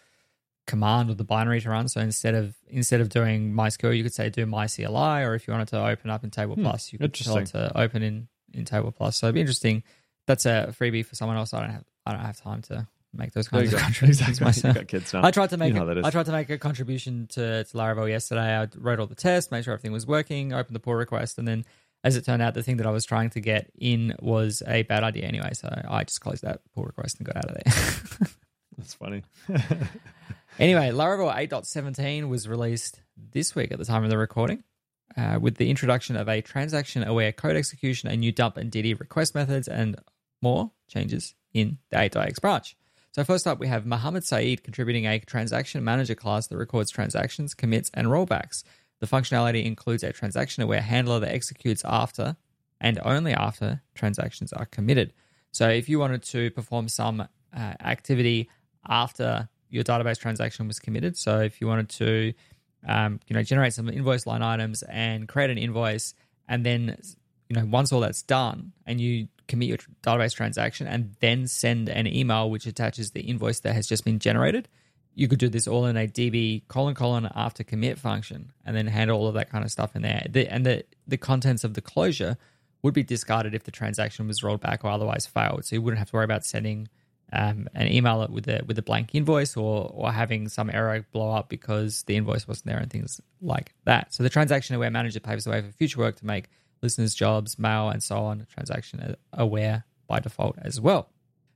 [0.67, 1.89] command or the binary to run.
[1.89, 5.53] So instead of instead of doing MySQL, you could say do MyCLI, or if you
[5.53, 8.29] wanted to open up in Table Hmm, Plus, you could tell it to open in
[8.53, 9.17] in Table Plus.
[9.19, 9.83] So it'd be interesting.
[10.27, 11.55] That's a freebie for someone else.
[11.55, 14.45] I don't have I don't have time to make those kinds of contributions Exactly.
[14.45, 14.75] myself.
[14.75, 15.25] Got kids now.
[15.25, 16.05] I tried to make You know a, how that is.
[16.05, 18.57] I tried to make a contribution to, to Laravel yesterday.
[18.61, 21.47] I wrote all the tests, made sure everything was working, opened the pull request, and
[21.47, 21.65] then
[22.05, 24.83] as it turned out, the thing that I was trying to get in was a
[24.83, 25.51] bad idea anyway.
[25.55, 28.29] So I just closed that pull request and got out of there.
[28.79, 29.23] That's funny.
[30.59, 34.63] anyway, Laravel 8.17 was released this week at the time of the recording.
[35.17, 38.99] uh, with the introduction of a transaction aware code execution, a new dump and DD
[38.99, 39.97] request methods, and
[40.43, 42.77] more changes in the 8.x branch.
[43.13, 47.55] So, first up, we have Mohamed Said contributing a transaction manager class that records transactions,
[47.55, 48.63] commits, and rollbacks.
[49.01, 52.37] The functionality includes a transaction aware handler that executes after
[52.81, 55.13] and only after transactions are committed.
[55.53, 57.27] So, if you wanted to perform some uh,
[57.81, 58.51] activity
[58.87, 62.35] after your database transaction was committed, so if you wanted to
[62.87, 66.15] um, you know, generate some invoice line items and create an invoice.
[66.49, 66.97] And then,
[67.49, 71.89] you know, once all that's done and you commit your database transaction and then send
[71.89, 74.69] an email which attaches the invoice that has just been generated,
[75.17, 78.87] you could do this all in a DB colon colon after commit function and then
[78.87, 80.27] handle all of that kind of stuff in there.
[80.29, 82.37] The, and the, the contents of the closure
[82.83, 85.65] would be discarded if the transaction was rolled back or otherwise failed.
[85.65, 86.89] So you wouldn't have to worry about sending
[87.33, 91.33] um, and email with a with a blank invoice or or having some error blow
[91.33, 94.15] up because the invoice wasn't there and things like that.
[94.15, 96.51] So the transaction aware manager paves the way for future work to make
[96.83, 101.09] listeners' jobs, mail, and so on transaction aware by default as well.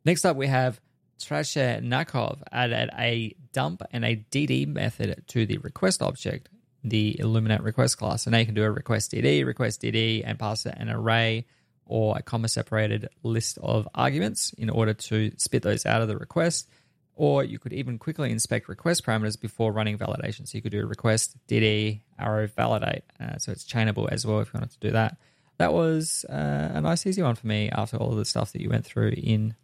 [0.04, 0.80] Next up, we have
[1.20, 6.48] Trashenakov added a dump and a DD method to the request object,
[6.82, 8.24] the Illuminate request class.
[8.24, 11.46] So now you can do a request DD, request DD, and pass it an array
[11.86, 16.16] or a comma separated list of arguments in order to spit those out of the
[16.16, 16.68] request.
[17.16, 20.48] Or you could even quickly inspect request parameters before running validation.
[20.48, 23.02] So you could do request, DD, arrow, validate.
[23.20, 25.18] Uh, so it's chainable as well if you wanted to do that.
[25.58, 28.62] That was uh, a nice, easy one for me after all of the stuff that
[28.62, 29.54] you went through in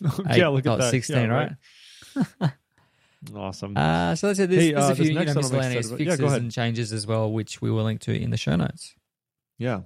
[0.34, 0.90] yeah, look at that.
[0.90, 1.52] 16, yeah, right?
[2.40, 2.52] right?
[3.34, 3.76] awesome.
[3.76, 4.50] Uh, so that's it.
[4.50, 6.00] There's, Hey, there's uh, a few this you know, next one I'm miscellaneous excited about.
[6.00, 6.42] Yeah, fixes go ahead.
[6.42, 8.94] and changes as well, which we will link to in the show notes.
[9.58, 9.82] Yeah.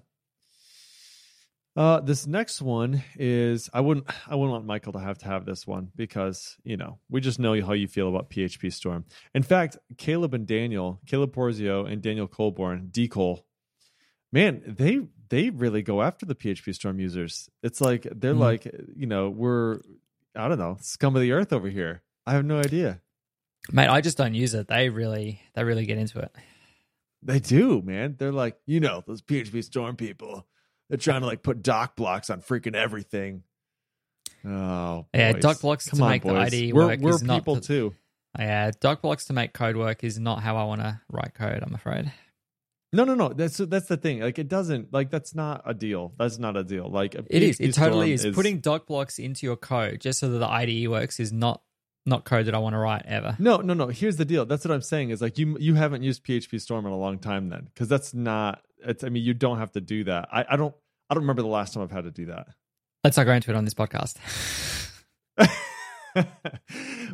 [1.77, 5.44] Uh, this next one is I wouldn't I wouldn't want Michael to have to have
[5.44, 9.05] this one because you know we just know how you feel about PHP Storm.
[9.35, 13.44] In fact, Caleb and Daniel, Caleb Porzio and Daniel Coulbourne, D Cole,
[14.33, 17.49] man, they they really go after the PHP Storm users.
[17.62, 18.39] It's like they're Mhm.
[18.39, 18.65] like
[18.97, 19.81] you know we're
[20.35, 22.03] I don't know scum of the earth over here.
[22.27, 23.01] I have no idea.
[23.73, 24.69] Mate, I just don't use it.
[24.69, 26.35] They really they really get into it.
[27.23, 28.15] They do, man.
[28.19, 30.47] They're like, you know, those PHP Storm people.
[30.89, 33.43] They're trying to like put doc blocks on freaking everything.
[34.45, 35.43] Oh, Yeah, boys.
[35.43, 36.53] doc blocks Come to on, make the boys.
[36.55, 37.95] IDE we're, work We're is not people the- too.
[38.39, 41.62] Yeah, doc blocks to make code work is not how I want to write code.
[41.62, 42.12] I'm afraid.
[42.97, 43.29] No, no, no.
[43.29, 44.21] That's that's the thing.
[44.21, 44.91] Like, it doesn't.
[44.91, 46.15] Like, that's not a deal.
[46.19, 46.89] That's not a deal.
[46.91, 47.61] Like, It is.
[47.61, 48.35] It totally Storm is.
[48.35, 51.61] Putting doc blocks into your code just so that the IDE works is not
[52.07, 53.37] not code that I want to write ever.
[53.39, 53.89] No, no, no.
[53.89, 54.47] Here's the deal.
[54.47, 55.11] That's what I'm saying.
[55.11, 58.15] Is like you you haven't used PHP Storm in a long time then, because that's
[58.15, 58.63] not.
[58.79, 59.05] It's.
[59.05, 60.29] I mean, you don't have to do that.
[60.33, 60.75] I, I don't.
[61.11, 62.49] I don't remember the last time I've had to do that.
[63.05, 64.17] Let's not go into it on this podcast.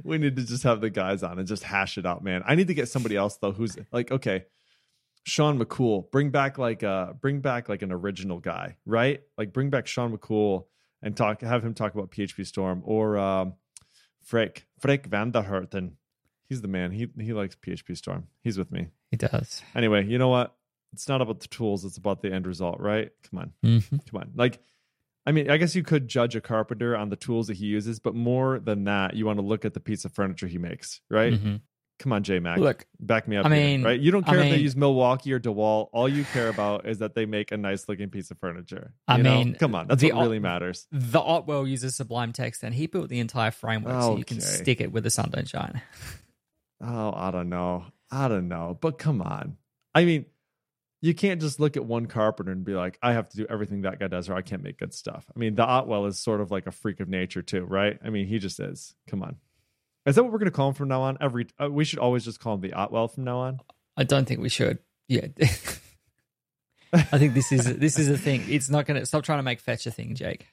[0.05, 2.43] we need to just have the guys on and just hash it out, man.
[2.47, 4.45] I need to get somebody else though who's like, okay,
[5.25, 9.21] Shawn McCool, bring back like uh bring back like an original guy, right?
[9.39, 10.67] Like bring back Shawn McCool
[11.03, 13.55] and talk have him talk about PHP Storm or um
[14.25, 15.93] Freek, Frick Vanderherten.
[16.49, 16.91] He's the man.
[16.93, 18.29] He he likes PHP Storm.
[18.43, 18.89] He's with me.
[19.11, 19.63] He does.
[19.75, 20.55] Anyway, you know what?
[20.93, 23.11] It's not about the tools, it's about the end result, right?
[23.31, 23.53] Come on.
[23.63, 24.33] hmm Come on.
[24.35, 24.61] Like,
[25.25, 27.99] I mean, I guess you could judge a carpenter on the tools that he uses,
[28.01, 31.01] but more than that, you want to look at the piece of furniture he makes,
[31.09, 31.33] right?
[31.33, 31.61] Mhm.
[32.03, 32.59] Come on, J Mac.
[32.59, 33.47] Look, back me up.
[33.47, 34.01] I here, mean- right?
[34.01, 35.89] You don't I care if they use Milwaukee or DeWalt.
[35.93, 38.93] All you care about is that they make a nice looking piece of furniture.
[39.07, 39.35] I You know?
[39.37, 39.87] mean, come on.
[39.87, 40.89] That's the what really matters.
[40.91, 44.81] the Otwell uses Sublime Text, and he built the entire framework so you can stick
[44.81, 45.81] it where the sun don't shine.
[46.81, 47.85] Oh, I don't know.
[48.11, 48.77] I don't know.
[48.81, 49.57] But come on.
[49.95, 50.27] I mean,
[51.01, 53.83] you can't just look at one carpenter and be like, I have to do everything
[53.83, 55.25] that guy does or I can't make good stuff.
[55.35, 57.99] I mean, the Otwell is sort of like a freak of nature, too, right?
[58.05, 58.95] I mean, he just is.
[59.09, 59.37] Come on.
[60.05, 61.19] Is that what we're going to call him from now on?
[61.21, 63.61] Every uh, We should always just call him the Otwell from now on.
[63.97, 64.79] I don't think we should.
[65.09, 65.29] Yeah.
[66.93, 68.45] I think this is this is a thing.
[68.49, 70.47] It's not going to stop trying to make fetch a thing, Jake.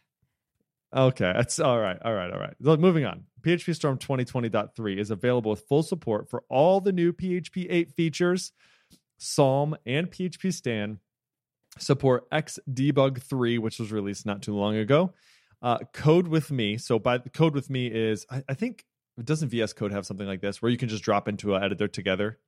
[0.96, 1.98] Okay, that's all right.
[2.04, 2.56] All right, all right.
[2.64, 3.26] So moving on.
[3.42, 8.52] PHP Storm 2020.3 is available with full support for all the new PHP 8 features,
[9.18, 11.00] Psalm and PHP Stan.
[11.78, 15.14] Support Xdebug 3, which was released not too long ago.
[15.62, 16.78] Uh, Code with Me.
[16.78, 18.84] So by Code with Me is I, I think
[19.26, 21.88] doesn't VS Code have something like this where you can just drop into an editor
[21.88, 22.40] together?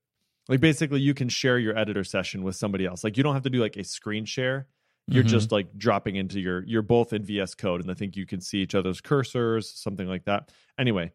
[0.50, 3.04] Like basically you can share your editor session with somebody else.
[3.04, 4.68] Like you don't have to do like a screen share
[5.08, 5.28] you're Mhm.
[5.30, 8.40] just like dropping into your you're both in VS Code, and I think you can
[8.40, 10.52] see each other's cursors, something like that.
[10.78, 11.12] Anyway,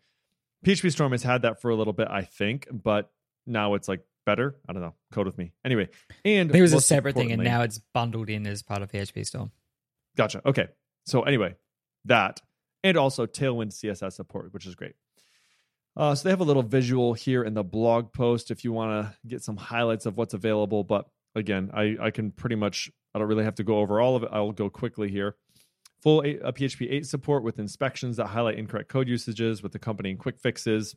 [0.64, 3.12] PHP Storm has had that for a little bit, I think, but
[3.46, 4.56] now it's like better.
[4.68, 4.94] I don't know.
[5.12, 5.52] Code with me.
[5.64, 5.88] Anyway,
[6.24, 9.24] and It was a separate thing, and now it's bundled in as part of PHP
[9.24, 9.52] Storm.
[10.16, 10.42] Gotcha.
[10.46, 10.66] Okay.
[11.06, 11.54] So anyway,
[12.06, 12.40] that
[12.82, 14.94] and also Tailwind CSS support, which is great.
[15.96, 19.06] Uh, so they have a little visual here in the blog post if you want
[19.06, 20.84] to get some highlights of what's available.
[20.84, 24.16] But again, I I can pretty much I don't really have to go over all
[24.16, 24.28] of it.
[24.32, 25.36] I'll go quickly here.
[26.02, 30.18] Full eight, uh, PHP 8 support with inspections that highlight incorrect code usages with accompanying
[30.18, 30.94] quick fixes.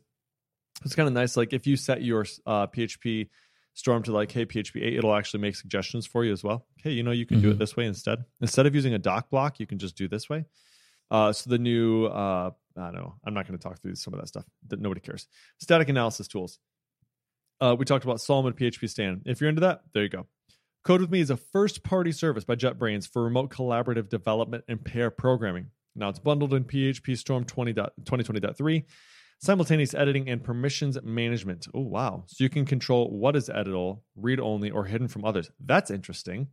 [0.84, 1.36] It's kind of nice.
[1.36, 3.28] Like if you set your uh, PHP
[3.74, 6.66] Storm to like, hey, PHP 8, it'll actually make suggestions for you as well.
[6.80, 7.42] Okay, you know, you can mm-hmm.
[7.42, 7.60] do it mm-hmm.
[7.60, 8.24] this way instead.
[8.40, 10.44] Instead of using a doc block, you can just do this way.
[11.10, 14.14] Uh, so the new, uh, I don't know, I'm not going to talk through some
[14.14, 14.44] of that stuff.
[14.68, 15.26] That nobody cares.
[15.58, 16.58] Static analysis tools.
[17.60, 19.22] Uh, we talked about Psalm and PHP Stan.
[19.26, 20.26] If you're into that, there you go.
[20.82, 24.82] Code with Me is a first party service by JetBrains for remote collaborative development and
[24.82, 25.66] pair programming.
[25.94, 27.74] Now it's bundled in PHP Storm 20.
[27.74, 28.84] 2020.3,
[29.40, 31.66] simultaneous editing and permissions management.
[31.74, 32.24] Oh, wow.
[32.28, 35.50] So you can control what is editable, read only, or hidden from others.
[35.64, 36.48] That's interesting.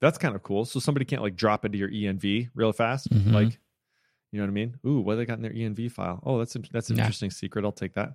[0.00, 0.64] That's kind of cool.
[0.64, 3.10] So somebody can't like drop into your env real fast.
[3.10, 3.34] Mm-hmm.
[3.34, 3.58] Like,
[4.32, 4.76] you know what I mean?
[4.86, 6.22] Ooh, what they got in their env file?
[6.24, 7.02] Oh, that's that's an yeah.
[7.02, 7.64] interesting secret.
[7.64, 8.14] I'll take that.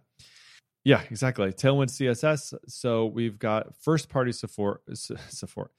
[0.83, 1.51] Yeah, exactly.
[1.51, 2.53] Tailwind CSS.
[2.67, 5.71] So we've got first party support, support,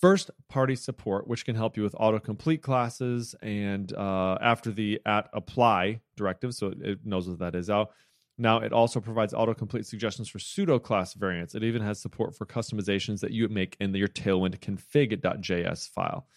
[0.00, 5.28] first party support, which can help you with autocomplete classes and uh, after the at
[5.32, 6.54] apply directive.
[6.54, 7.90] So it knows what that is out.
[8.38, 11.56] Now it also provides autocomplete suggestions for pseudo class variants.
[11.56, 16.28] It even has support for customizations that you make in your Tailwind config.js file,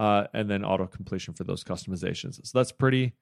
[0.00, 2.44] uh, and then auto completion for those customizations.
[2.44, 3.12] So that's pretty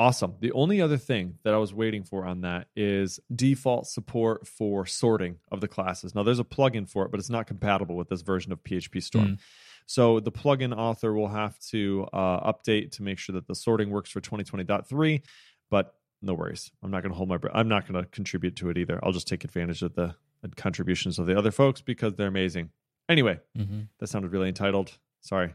[0.00, 0.36] Awesome.
[0.38, 4.86] The only other thing that I was waiting for on that is default support for
[4.86, 6.14] sorting of the classes.
[6.14, 9.02] Now, there's a plugin for it, but it's not compatible with this version of PHP
[9.02, 9.26] Storm.
[9.26, 9.38] Mm.
[9.86, 13.90] So the plugin author will have to uh, update to make sure that the sorting
[13.90, 15.20] works for 2020.3.
[15.68, 16.70] But no worries.
[16.80, 17.54] I'm not going to hold my breath.
[17.56, 19.00] I'm not going to contribute to it either.
[19.02, 20.14] I'll just take advantage of the
[20.54, 22.70] contributions of the other folks because they're amazing.
[23.08, 23.80] Anyway, mm-hmm.
[23.98, 24.96] that sounded really entitled.
[25.22, 25.54] Sorry.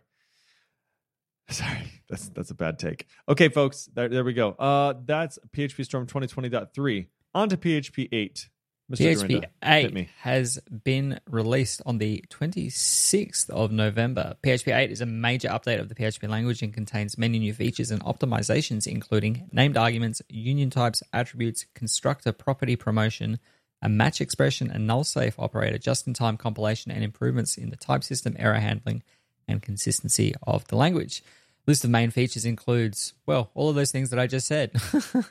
[1.49, 3.07] Sorry, that's that's a bad take.
[3.27, 4.51] Okay, folks, there, there we go.
[4.51, 7.07] Uh, that's PHP Storm 2020.3.
[7.35, 8.49] On to PHP 8.
[8.91, 9.15] Mr.
[9.15, 14.35] PHP Dyrynda, 8 has been released on the 26th of November.
[14.43, 17.91] PHP 8 is a major update of the PHP language and contains many new features
[17.91, 23.39] and optimizations, including named arguments, union types, attributes, constructor property promotion,
[23.81, 27.77] a match expression, a null safe operator, just in time compilation, and improvements in the
[27.77, 29.01] type system, error handling,
[29.47, 31.23] and consistency of the language.
[31.65, 34.71] List of main features includes, well, all of those things that I just said.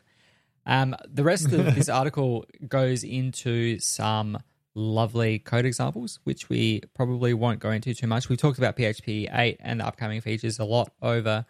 [0.66, 4.38] um, the rest of this article goes into some
[4.74, 8.28] lovely code examples, which we probably won't go into too much.
[8.28, 11.44] We talked about PHP 8 and the upcoming features a lot over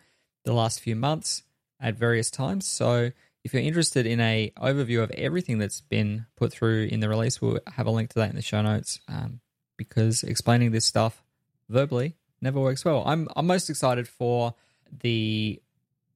[0.44, 1.42] the last few months
[1.80, 2.66] at various times.
[2.66, 3.12] So
[3.44, 7.40] if you're interested in a overview of everything that's been put through in the release,
[7.40, 9.40] we'll have a link to that in the show notes um,
[9.76, 11.22] because explaining this stuff
[11.68, 13.02] verbally never works well.
[13.06, 14.54] I'm I'm most excited for
[15.00, 15.60] the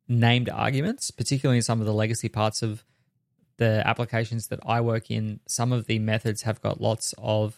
[0.09, 2.85] named arguments, particularly in some of the legacy parts of
[3.57, 5.41] the applications that I work in.
[5.47, 7.57] Some of the methods have got lots of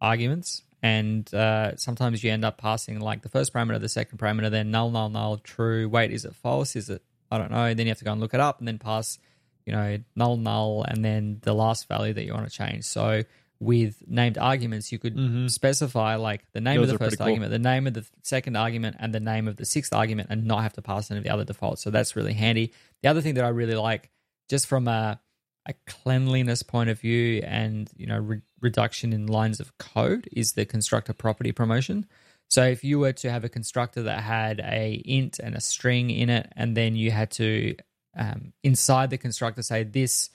[0.00, 4.50] arguments, and uh, sometimes you end up passing like the first parameter, the second parameter,
[4.50, 5.88] then null, null, null, true.
[5.88, 6.76] Wait, is it false?
[6.76, 7.74] Is it I don't know.
[7.74, 9.18] Then you have to go and look it up, and then pass,
[9.66, 12.84] you know, null, null, and then the last value that you want to change.
[12.84, 13.24] So
[13.64, 15.46] with named arguments, you could mm-hmm.
[15.48, 17.58] specify like the name Those of the first argument, cool.
[17.58, 20.62] the name of the second argument, and the name of the sixth argument, and not
[20.62, 21.82] have to pass any of the other defaults.
[21.82, 22.72] So that's really handy.
[23.02, 24.10] The other thing that I really like,
[24.48, 25.20] just from a
[25.66, 30.52] a cleanliness point of view and you know re- reduction in lines of code, is
[30.52, 32.06] the constructor property promotion.
[32.50, 36.10] So if you were to have a constructor that had a int and a string
[36.10, 37.76] in it, and then you had to
[38.16, 40.30] um, inside the constructor say this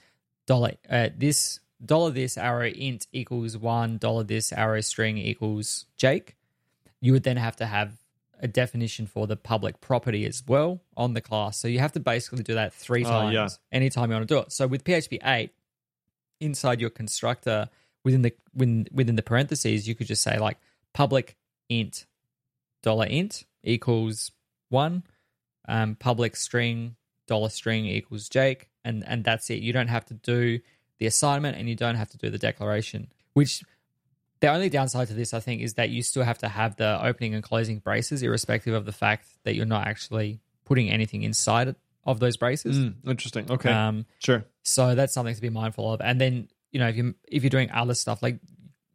[0.48, 6.36] dollar uh, this dollar this arrow int equals one, dollar this arrow string equals Jake,
[7.02, 7.94] you would then have to have
[8.42, 11.60] a definition for the public property as well on the class.
[11.60, 13.48] So you have to basically do that three times uh, yeah.
[13.72, 14.52] anytime you want to do it.
[14.52, 15.52] So with PHP 8,
[16.40, 17.70] inside your constructor
[18.04, 20.58] within the within, within the parentheses, you could just say like
[20.94, 21.36] public
[21.68, 22.06] int
[22.82, 24.32] dollar int equals
[24.70, 25.04] one,
[25.68, 26.96] um, public string
[27.28, 29.60] dollar string equals Jake, and and that's it.
[29.60, 30.60] You don't have to do
[31.00, 33.08] the assignment and you don't have to do the declaration.
[33.34, 33.64] Which
[34.40, 37.04] the only downside to this, I think, is that you still have to have the
[37.04, 41.76] opening and closing braces, irrespective of the fact that you're not actually putting anything inside
[42.06, 42.78] of those braces.
[42.78, 43.52] Mm, interesting.
[43.52, 43.72] Okay.
[43.72, 44.46] Um, sure.
[44.64, 46.02] So that's something to be mindful of.
[46.02, 48.40] And then you know if you if you're doing other stuff like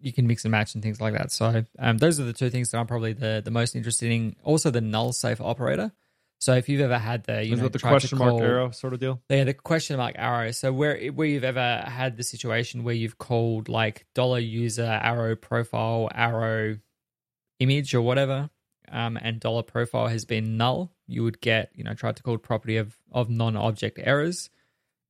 [0.00, 1.32] you can mix and match and things like that.
[1.32, 4.36] So um, those are the two things that I'm probably the the most interested in.
[4.44, 5.92] Also, the null safe operator.
[6.40, 8.92] So if you've ever had the you Is know the question call, mark arrow sort
[8.92, 10.50] of deal, yeah, the question mark arrow.
[10.50, 15.36] So where where you've ever had the situation where you've called like dollar user arrow
[15.36, 16.78] profile arrow
[17.60, 18.50] image or whatever,
[18.90, 22.36] um, and dollar profile has been null, you would get you know tried to call
[22.36, 24.50] property of of non object errors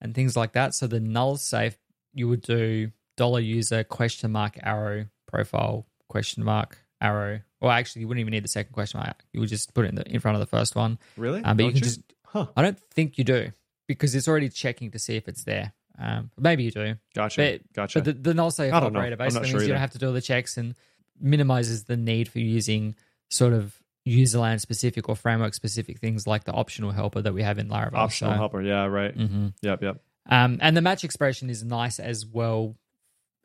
[0.01, 0.75] and things like that.
[0.75, 1.77] So the null safe
[2.13, 7.41] you would do dollar user question mark arrow profile question mark arrow.
[7.65, 9.25] Or actually, you wouldn't even need the second question mark.
[9.33, 10.99] You would just put it in, the, in front of the first one.
[11.17, 11.43] Really?
[11.43, 12.01] Um, but you Don't can just.
[12.27, 12.47] Huh.
[12.55, 13.53] I don't think you do
[13.89, 15.73] because it's already checking to see if it's there.
[15.99, 16.97] Um, maybe you do.
[17.15, 17.41] Gotcha.
[17.41, 18.01] But, gotcha.
[18.01, 18.79] But the, the null safe know.
[18.79, 20.75] operator I'm basically sure means you don't have to do all the checks and
[21.19, 22.97] minimizes the need for using
[23.31, 23.75] sort of
[24.07, 27.95] userland specific or framework specific things like the optional helper that we have in Laravel.
[27.95, 28.61] Optional So- helper.
[28.61, 28.85] Yeah.
[28.85, 29.17] Right.
[29.17, 29.55] Mhm.
[29.63, 29.83] Yep.
[29.83, 30.01] Yep.
[30.29, 32.77] Um, and the match expression is nice as well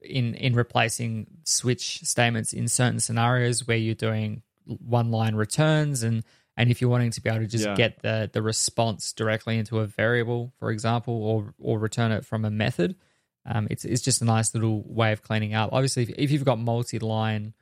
[0.02, 6.24] in in replacing switch statements in certain scenarios where you're doing one line returns and
[6.56, 7.76] and if you're wanting to be able to just Yeah.
[7.76, 12.44] get the the response directly into a variable, for example, or or return it from
[12.46, 12.96] a method,
[13.46, 15.70] um, it's it's just a nice little way of cleaning up.
[15.72, 17.54] Obviously, if, if you've got multi-line,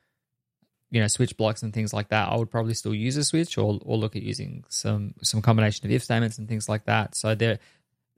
[0.90, 3.58] you know, switch blocks and things like that, I would probably still use a switch
[3.58, 7.14] or or look at using some some combination of if statements and things like that.
[7.16, 7.60] So they're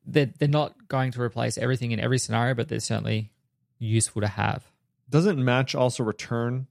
[0.06, 3.32] they're, they're not going to replace everything in every scenario, but they're certainly
[3.80, 4.64] useful to have.
[5.10, 6.68] Doesn't match also return?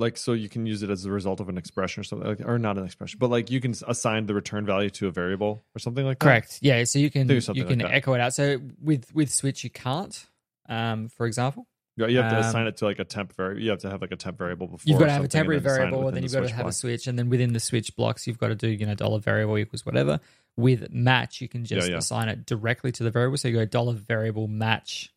[0.00, 2.40] Like so, you can use it as a result of an expression or something, like,
[2.48, 5.64] or not an expression, but like you can assign the return value to a variable
[5.74, 6.24] or something like that.
[6.24, 6.60] Correct.
[6.62, 6.84] Yeah.
[6.84, 8.32] So you can Do something you can like echo it out.
[8.32, 10.24] So with with switch you can't.
[10.68, 13.60] Um, for example, Yeah, you have to Um, assign it to like a temp variable.
[13.60, 14.84] You have to have like a temp variable before.
[14.86, 16.46] you've got to have a temporary and then assign it variable, and then you've got
[16.46, 18.86] to have a switch, and then within the switch blocks, you've got to do you
[18.86, 20.20] know dollar variable equals whatever.
[20.56, 21.98] With match, you can just Yeah, yeah.
[21.98, 23.36] assign it directly to the variable.
[23.36, 25.12] So you go dollar variable match,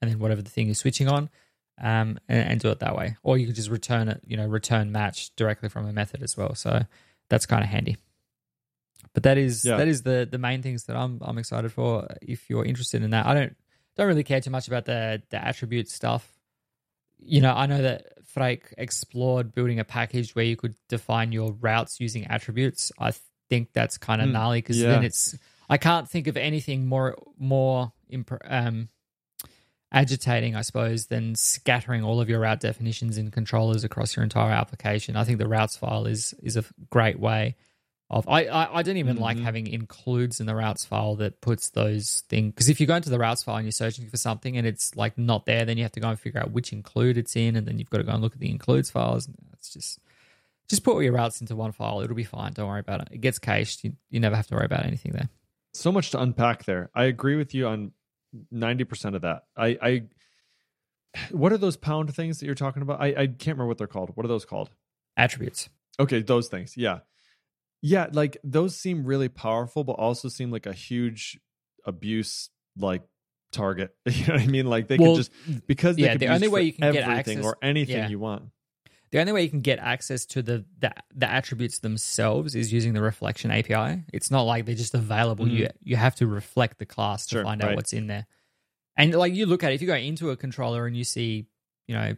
[0.00, 1.28] and then whatever the thing is switching on,
[1.80, 3.16] um, and, and do it that way.
[3.22, 6.36] Or you could just return it, you know, return match directly from a method as
[6.36, 6.54] well.
[6.54, 6.82] So
[7.28, 7.96] that's kind of handy.
[9.14, 9.76] But that is Yeah.
[9.78, 12.06] that is the the main things that I'm I'm excited for.
[12.22, 13.56] If you're interested in that, I don't
[13.96, 16.36] don't really care too much about the the attribute stuff.
[17.18, 21.52] You know, I know that Freek explored building a package where you could define your
[21.52, 22.92] routes using attributes.
[22.98, 23.12] I
[23.48, 24.88] think that's kind of Hmm, gnarly because yeah.
[24.88, 25.36] then it's
[25.68, 28.88] I can't think of anything more more imp- um,
[29.92, 34.52] agitating, I suppose, than scattering all of your route definitions in controllers across your entire
[34.52, 35.16] application.
[35.16, 37.56] I think the routes file is is a great way
[38.08, 38.28] of.
[38.28, 39.42] I I, I don't even like Mhm.
[39.42, 43.10] having includes in the routes file that puts those things because if you go into
[43.10, 45.82] the routes file and you're searching for something and it's like not there, then you
[45.84, 48.04] have to go and figure out which include it's in, and then you've got to
[48.04, 49.28] go and look at the includes files.
[49.54, 49.98] It's just
[50.68, 52.00] just put all your routes into one file.
[52.00, 52.52] It'll be fine.
[52.52, 53.08] Don't worry about it.
[53.10, 53.82] It gets cached.
[53.82, 55.28] You, you never have to worry about anything there.
[55.74, 56.90] So much to unpack there.
[56.94, 57.90] I agree with you on
[58.50, 59.44] ninety percent of that.
[59.56, 60.02] I, I,
[61.30, 63.00] what are those pound things that you're talking about?
[63.00, 64.10] I, I can't remember what they're called.
[64.14, 64.70] What are those called?
[65.16, 65.68] Attributes.
[65.98, 66.76] Okay, those things.
[66.76, 67.00] Yeah.
[67.82, 71.40] Yeah, like those seem really powerful, but also seem like a huge
[71.86, 73.02] abuse like
[73.52, 73.94] target.
[74.10, 74.66] You know what I mean?
[74.66, 76.92] Like they Well, could just because they yeah, could the be only way you can
[76.92, 78.08] get access- or anything yeah.
[78.08, 78.44] you want.
[79.12, 82.92] The only way you can get access to the, the the attributes themselves is using
[82.92, 84.04] the reflection API.
[84.12, 85.46] It's not like they're just available.
[85.46, 85.56] Mm-hmm.
[85.56, 87.36] You you have to reflect the class to.
[87.36, 87.76] Sure, find out right.
[87.76, 88.26] what's in there.
[88.96, 91.46] And like you look at it, if you go into a controller and you see,
[91.88, 92.16] you know,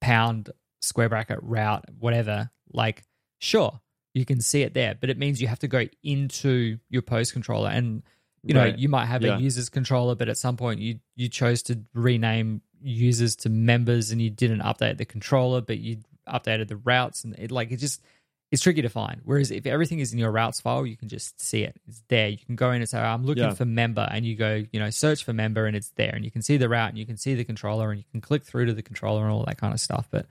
[0.00, 3.02] pound square bracket route whatever, like
[3.38, 3.80] sure
[4.14, 7.32] you can see it there, but it means you have to go into your post
[7.32, 8.02] controller and
[8.44, 8.78] you know Right.
[8.78, 9.36] you might have Yeah.
[9.36, 14.12] a users controller, but at some point you you chose to rename users to members
[14.12, 15.98] and you didn't update the controller, but you
[16.28, 18.02] updated the routes and it like it just
[18.50, 19.20] it's tricky to find.
[19.24, 21.78] Whereas if everything is in your routes file, you can just see it.
[21.86, 22.28] It's there.
[22.28, 23.52] You can go in and say, I'm looking Yeah.
[23.52, 26.12] for member, and you go, you know, search for member, and it's there.
[26.14, 28.22] And you can see the route, and you can see the controller, and you can
[28.22, 30.08] click through to the controller and all that kind of stuff.
[30.10, 30.24] But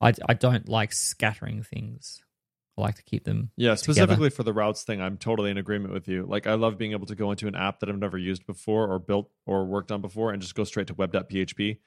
[0.00, 2.22] I, I don't like scattering things.
[2.78, 3.50] I like to keep them.
[3.56, 3.82] Yeah, together.
[3.82, 6.24] specifically for the routes thing, I'm totally in agreement with you.
[6.24, 8.90] Like I love being able to go into an app that I've never used before
[8.90, 11.78] or built or worked on before and just go straight to web.php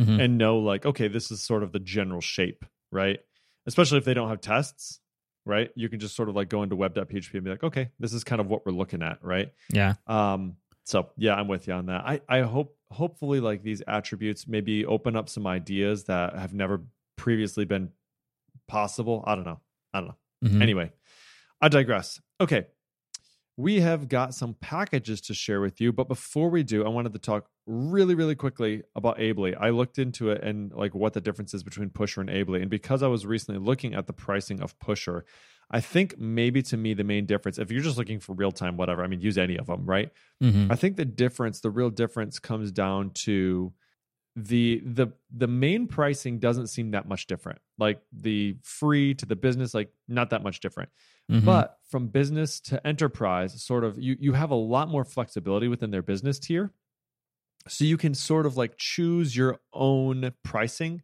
[0.00, 0.20] Mhm.
[0.20, 3.20] and know like, okay, this is sort of the general shape, right?
[3.66, 5.00] Especially if they don't have tests,
[5.44, 5.70] right?
[5.74, 8.24] You can just sort of like go into web.php and be like, okay, this is
[8.24, 9.52] kind of what we're looking at, right?
[9.72, 9.94] Yeah.
[10.06, 12.02] Um, so yeah, I'm with you on that.
[12.06, 16.82] I, I hope hopefully like these attributes maybe open up some ideas that have never
[17.16, 17.90] previously been
[18.66, 19.22] possible.
[19.26, 19.60] I don't know.
[19.92, 20.48] I don't know.
[20.48, 20.62] Mhm.
[20.62, 20.92] Anyway,
[21.60, 22.20] I digress.
[22.40, 22.66] Okay.
[23.58, 27.12] We have got some packages to share with you, but before we do, I wanted
[27.14, 29.56] to talk really, really quickly about Ably.
[29.56, 32.60] I looked into it and like what the difference is between Pusher and Ably.
[32.60, 35.24] And because I was recently looking at the pricing of Pusher,
[35.72, 38.76] I think maybe to me the main difference, if you're just looking for real time,
[38.76, 40.12] whatever, I mean, use any of them, right?
[40.40, 40.70] Mhm.
[40.70, 43.72] I think the difference, the real difference comes down to
[44.36, 47.58] the the the main pricing doesn't seem that much different.
[47.76, 50.90] Like the free to the business, like not that much different.
[51.30, 51.44] Mhm.
[51.44, 55.90] But from business to enterprise, sort of you you have a lot more flexibility within
[55.90, 56.72] their business tier.
[57.68, 61.02] So you can sort of like choose your own pricing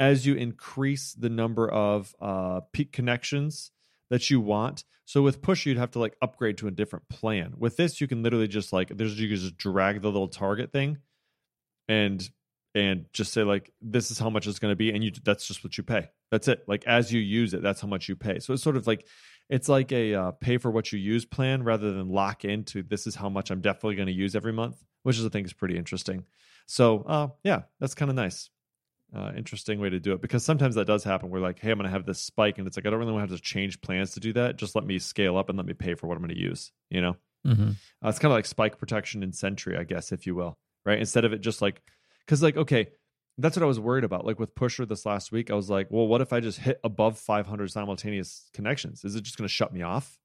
[0.00, 3.72] as you increase the number of uh, peak connections
[4.10, 4.84] that you want.
[5.06, 7.54] So with push, you'd have to like upgrade to a different plan.
[7.58, 10.72] With this, you can literally just like there's you can just drag the little target
[10.72, 10.98] thing
[11.88, 12.28] and
[12.74, 15.46] and just say like this is how much it's going to be and you that's
[15.46, 18.16] just what you pay that's it like as you use it that's how much you
[18.16, 19.06] pay so it's sort of like
[19.48, 23.06] it's like a uh, pay for what you use plan rather than lock into this
[23.06, 25.52] is how much i'm definitely going to use every month which is i think is
[25.52, 26.24] pretty interesting
[26.66, 28.50] so uh, yeah that's kind of nice
[29.16, 31.78] uh, interesting way to do it because sometimes that does happen we're like hey i'm
[31.78, 33.42] going to have this spike and it's like i don't really want to have to
[33.42, 36.06] change plans to do that just let me scale up and let me pay for
[36.06, 37.70] what i'm going to use you know Mm-hmm.
[38.04, 40.98] uh, it's kind of like spike protection in Sentry, I guess, if you will, right?
[40.98, 41.80] Instead of it just like,
[42.26, 42.88] because like, okay,
[43.38, 44.26] that's what I was worried about.
[44.26, 46.80] Like with Pusher this last week, I was like, well, what if I just hit
[46.84, 49.04] above 500 simultaneous connections?
[49.04, 50.18] Is it just going to shut me off?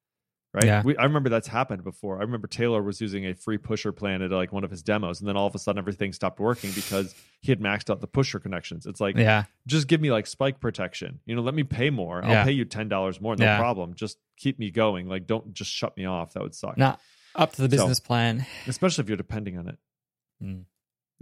[0.53, 0.65] Right.
[0.65, 0.83] Yeah.
[0.83, 2.17] We, I remember that's happened before.
[2.19, 5.19] I remember Taylor was using a free pusher plan at like one of his demos,
[5.19, 8.07] and then all of a sudden everything stopped working because he had maxed out the
[8.07, 8.85] pusher connections.
[8.85, 9.45] It's like, Yeah.
[9.65, 11.19] just give me like spike protection.
[11.25, 12.23] You know, let me pay more.
[12.23, 13.57] I'll pay you ten dollars more, no Yeah.
[13.57, 13.95] problem.
[13.95, 15.07] Just keep me going.
[15.07, 16.33] Like, don't just shut me off.
[16.33, 16.77] That would suck.
[16.77, 16.97] Nah.
[17.35, 18.45] Up to the So- business plan.
[18.67, 19.77] Especially if you're depending on it.
[20.43, 20.65] Mm.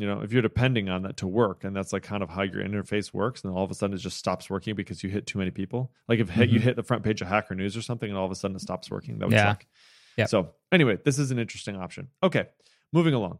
[0.02, 2.42] You know, if you're depending on that to work, and that's like kind of how
[2.42, 5.28] your interface works, and all of a sudden it just stops working because you hit
[5.28, 5.92] too many people.
[6.10, 8.26] Like if hit, you hit the front page of Hacker News or something, and all
[8.26, 9.52] of a sudden it stops working, that would Yeah.
[9.52, 9.66] suck.
[10.18, 10.30] Yep.
[10.30, 12.08] So anyway, this is an interesting option.
[12.24, 12.48] Okay,
[12.92, 13.40] moving along.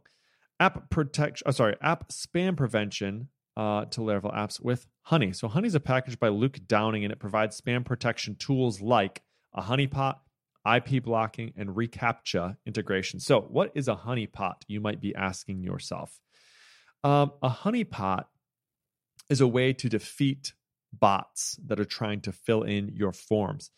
[0.60, 1.44] App protection.
[1.48, 5.32] Oh, sorry, app spam prevention uh, to Laravel apps with Honey.
[5.32, 9.22] So Honey is a package by Luke Downing, and it provides spam protection tools like
[9.52, 10.18] a honeypot,
[10.64, 13.18] IP blocking, and reCAPTCHA integration.
[13.18, 14.58] So, what is a honeypot?
[14.68, 16.20] You might be asking yourself.
[17.04, 18.24] Um, a honeypot
[19.28, 20.52] is a way to defeat
[20.92, 23.70] bots that are trying to fill in your forms.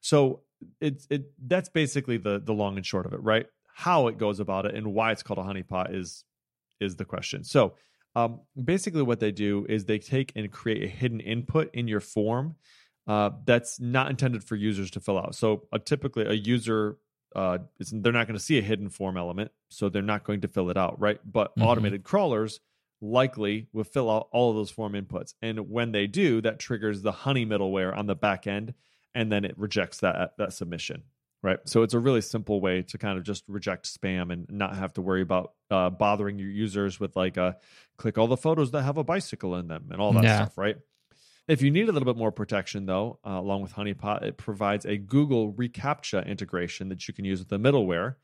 [0.00, 0.42] So
[0.80, 3.46] it's it that's basically the the long and short of it, right?
[3.74, 6.24] How it goes about it and why it's called a honeypot is
[6.80, 7.44] is the question.
[7.44, 7.74] So
[8.14, 12.00] um, basically, what they do is they take and create a hidden input in your
[12.00, 12.56] form
[13.06, 15.34] uh, that's not intended for users to fill out.
[15.34, 16.98] So uh, typically, a user
[17.34, 20.42] uh, is, they're not going to see a hidden form element, so they're not going
[20.42, 21.18] to fill it out, right?
[21.24, 21.64] But Mhm.
[21.66, 22.60] automated crawlers
[23.02, 27.02] likely will fill out all of those form inputs, and when they do, that triggers
[27.02, 28.72] the Honey middleware on the back end,
[29.14, 31.02] and then it rejects that that submission.
[31.42, 31.58] Right.
[31.64, 34.92] So it's a really simple way to kind of just reject spam and not have
[34.92, 37.54] to worry about uh, bothering your users with like uh,
[37.98, 40.36] click all the photos that have a bicycle in them and all that Yeah.
[40.36, 40.56] stuff.
[40.56, 40.76] Right.
[41.48, 44.86] If you need a little bit more protection, though, uh, along with Honeypot, it provides
[44.86, 48.14] a Google reCAPTCHA integration that you can use with the middleware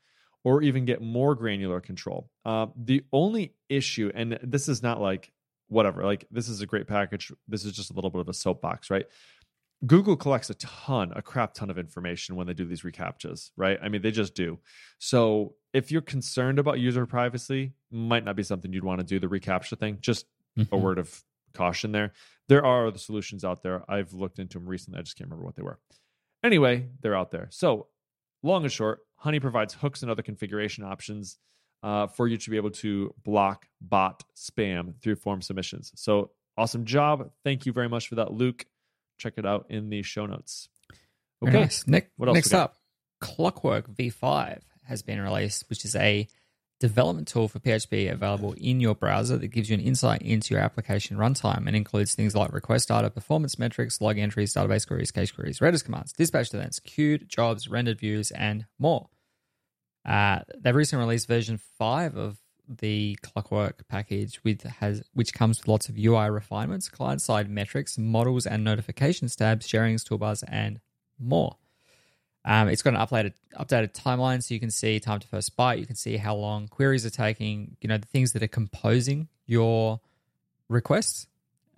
[0.43, 2.29] or even get more granular control.
[2.45, 5.31] Uh, the only issue, and this is not like
[5.67, 7.31] whatever, like this is a great package.
[7.47, 9.05] This is just a little bit of a soapbox, right?
[9.85, 13.79] Google collects a ton, a crap ton of information when they do these reCAPTCHAs, right?
[13.81, 14.59] I mean, they just do.
[14.97, 19.19] So if you're concerned about user privacy, might not be something you'd want to do
[19.19, 19.97] the reCAPTCHA thing.
[20.01, 20.25] Just
[20.57, 20.81] a Mhm.
[20.81, 21.23] word of
[21.53, 22.11] caution there.
[22.49, 23.89] There are other solutions out there.
[23.89, 24.99] I've looked into them recently.
[24.99, 25.79] I just can't remember what they were.
[26.43, 27.47] Anyway, they're out there.
[27.51, 27.87] So,
[28.43, 31.37] long and short, Honey provides hooks and other configuration options
[31.83, 35.91] uh, for you to be able to block bot spam through form submissions.
[35.95, 37.29] So, awesome job.
[37.43, 38.65] Thank you very much for that, Luke.
[39.17, 40.69] Check it out in the show notes.
[41.43, 41.51] Okay.
[41.53, 41.87] nice.
[41.87, 42.77] Ne- What else next up,
[43.21, 46.27] Clockwork V5 has been released, which is a
[46.79, 50.63] development tool for PHP available in your browser that gives you an insight into your
[50.63, 55.31] application runtime and includes things like request data, performance metrics, log entries, database queries, cache
[55.31, 59.09] queries, Redis commands, dispatch events, queued jobs, rendered views, and more.
[60.05, 65.67] Uh, they've recently released version 5 of the Clockwork package, with has which comes with
[65.67, 70.79] lots of UI refinements, client-side metrics, models, and notifications tabs, sharings, toolbars, and
[71.19, 71.57] more.
[72.45, 75.79] Um, it's got an updated updated timeline, so you can see time to first byte.
[75.79, 77.75] You can see how long queries are taking.
[77.81, 79.99] You know the things that are composing your
[80.69, 81.27] requests.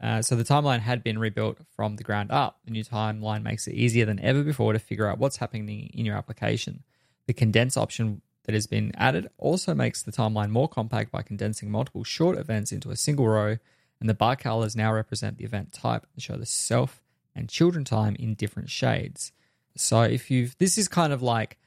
[0.02, 2.60] Uh, so the timeline had been rebuilt from the ground up.
[2.66, 6.06] The new timeline makes it easier than ever before to figure out what's happening in
[6.06, 6.84] your application.
[7.28, 11.70] The condense option that has been added also makes the timeline more compact by condensing
[11.70, 13.58] multiple short events into a single row,
[14.00, 17.04] and the bar colors now represent the event type and show the self
[17.36, 19.32] and children time in different shades.
[19.76, 21.58] So if you've this is kind of like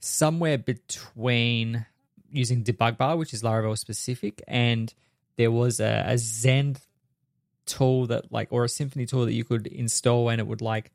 [0.00, 1.86] somewhere between
[2.30, 4.92] using debug bar, which is Laravel specific, and
[5.36, 6.76] there was a, a Zen
[7.66, 10.92] tool that like or a Symfony tool that you could install and it would like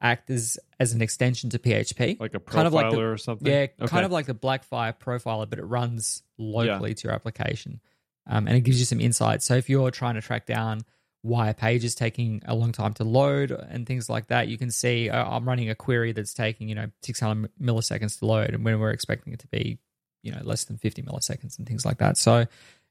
[0.00, 2.18] act as as an extension to PHP.
[2.20, 3.46] Like a profiler Kind of like the- or something?
[3.46, 3.86] Yeah, Okay.
[3.88, 7.80] kind of like the Blackfire profiler, but it runs locally to your application,
[8.26, 9.42] um, and it gives you some insight.
[9.42, 10.82] So if you're trying to track down
[11.22, 14.56] why a page is taking a long time to load and things like that, you
[14.56, 18.50] can see uh, I'm running a query that's taking you know 600 milliseconds to load,
[18.50, 19.78] and when we're expecting it to be
[20.22, 22.16] you know less than 50 milliseconds and things like that.
[22.16, 22.46] So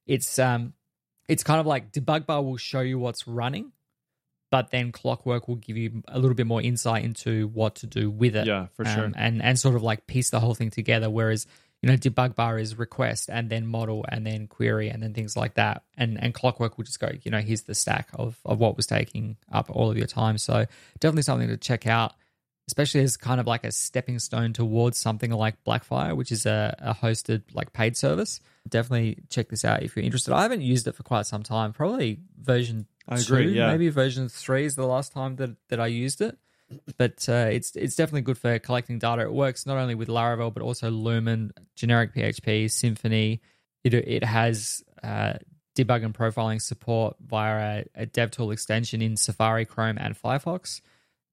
[0.06, 0.74] it's um
[1.28, 3.72] it's kind of like debug bar will show you what's running.
[4.50, 8.10] But then Clockwork will give you a little bit more insight into what to do
[8.10, 9.04] with it Yeah, for sure.
[9.04, 11.10] um, and and sort of like piece the whole thing together.
[11.10, 11.48] Whereas
[11.82, 15.38] you know, debug bar is request and then model and then query and then things
[15.38, 15.84] like that.
[15.96, 18.88] And and clockwork will just go, you know, here's the stack of of what was
[18.88, 20.38] taking up all of your time.
[20.38, 20.66] So
[21.00, 22.14] definitely something to check out,
[22.68, 26.76] especially as kind of like a stepping stone towards something like Blackfire, which is a,
[26.80, 28.40] a hosted like paid service.
[28.68, 30.34] Definitely check this out if you're interested.
[30.34, 33.68] I haven't used it for quite some time, probably version I agree, two, yeah.
[33.68, 36.38] maybe version three is the last time that, that I used it
[36.97, 39.24] but uh, it's it's definitely good for collecting data.
[39.24, 43.39] It works not only with Laravel but also Lumen, generic PHP, Symfony.
[43.84, 45.34] It it has uh,
[45.76, 50.82] debug and profiling support via a, a DevTool extension in Safari, Chrome, and Firefox,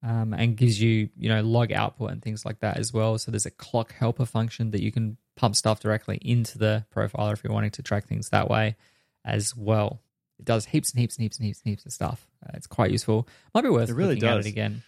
[0.03, 3.19] um, and gives you you know log output and things like that as well.
[3.19, 7.33] So there's a clock helper function that you can pump stuff directly into the profiler
[7.33, 8.77] if you're wanting to track things that way
[9.25, 10.01] as well.
[10.39, 12.27] It does heaps and heaps and heaps and heaps and heaps of stuff.
[12.45, 13.27] Uh, it's quite useful.
[13.55, 14.83] Might be worth It really looking at it again.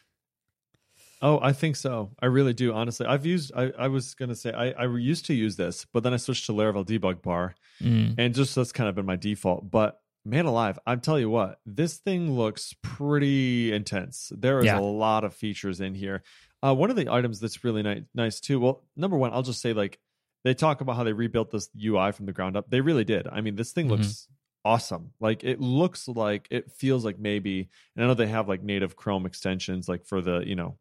[1.23, 2.11] Oh, I think so.
[2.21, 2.73] I really do.
[2.75, 3.51] Honestly, I've used.
[3.57, 6.47] I, I was gonna say I, I used to use this, but then I switched
[6.47, 8.15] to Laravel debug bar, Mm.
[8.19, 9.71] and just that's kind of been my default.
[9.71, 14.33] But man alive, I'm telling you what, this thing looks pretty intense.
[14.37, 14.79] There is Yeah.
[14.79, 16.23] a lot of features in here.
[16.63, 18.59] Uh, one of the items that's really nice, nice too.
[18.59, 19.99] Well, number one, I'll just say like
[20.45, 22.71] they talk about how they rebuilt this UI from the ground up.
[22.71, 23.27] They really did.
[23.31, 23.91] I mean, this thing Mhm.
[23.91, 24.29] looks
[24.65, 25.13] awesome.
[25.21, 27.69] Like it looks like it feels like maybe.
[27.95, 30.79] And I know they have like native Chrome extensions, like for the you know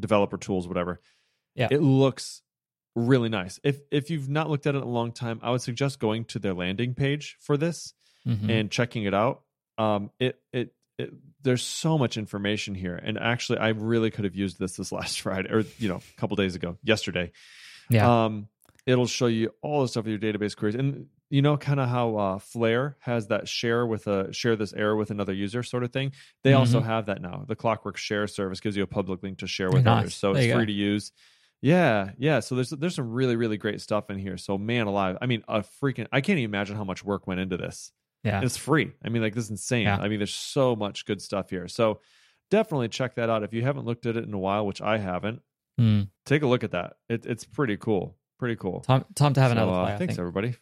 [0.00, 1.00] developer tools, whatever.
[1.54, 1.68] Yeah.
[1.70, 2.42] it looks
[2.96, 3.58] really nice.
[3.64, 6.24] If if you've not looked at it in a long time, I would suggest going
[6.26, 7.92] to their landing page for this
[8.26, 8.50] Mhm.
[8.50, 9.42] and checking it out.
[9.78, 14.34] Um, it, it it there's so much information here, and actually, I really could have
[14.34, 17.32] used this this last Friday or you know a couple days ago, yesterday.
[17.88, 18.24] Yeah.
[18.26, 18.48] Um,
[18.86, 21.88] it'll show you all the stuff with your database queries, and you know kind of
[21.88, 25.84] how uh, Flare has that share with a share this error with another user sort
[25.84, 26.12] of thing.
[26.44, 27.44] They also have that now.
[27.46, 30.00] The Clockwork Share service gives you a public link to share with Nice.
[30.00, 30.66] others, so There it's free go.
[30.66, 31.12] to use.
[31.62, 32.40] Yeah, yeah.
[32.40, 34.36] So there's there's some really really great stuff in here.
[34.36, 37.40] So man alive, I mean, a freaking I can't even imagine how much work went
[37.40, 37.92] into this.
[38.24, 38.40] yeah.
[38.42, 38.92] It's free.
[39.04, 39.84] I mean, like this is insane.
[39.84, 39.98] Yeah.
[40.00, 41.68] I mean, there's so much good stuff here.
[41.68, 42.00] So
[42.50, 44.98] definitely check that out if you haven't looked at it in a while, which I
[44.98, 45.42] haven't.
[45.80, 46.08] Mm.
[46.26, 46.94] Take a look at that.
[47.08, 48.16] It, it's pretty cool.
[48.38, 48.80] Pretty cool.
[48.80, 49.92] Time time to have So, another uh, play.
[49.94, 50.18] I thanks, think.
[50.20, 50.54] everybody.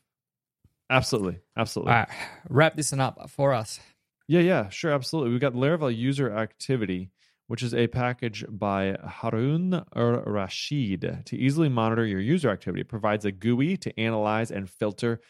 [0.90, 1.92] Absolutely, absolutely.
[1.92, 2.08] All right,
[2.48, 3.78] wrap this one up for us.
[4.26, 5.32] Yeah, yeah, sure, absolutely.
[5.32, 7.10] We've got Laravel user activity,
[7.46, 12.82] which is a package by Harun Rashid to easily monitor your user activity.
[12.82, 15.20] It provides a GUI to analyze and filter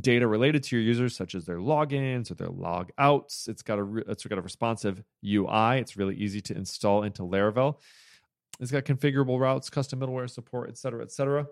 [0.00, 3.48] data related to your users, such as their logins or their logouts.
[3.48, 5.78] It's got a re- it's got a responsive UI.
[5.78, 7.80] It's really easy to install into Laravel.
[8.60, 11.46] It's got configurable routes, custom middleware support, et cetera, et cetera.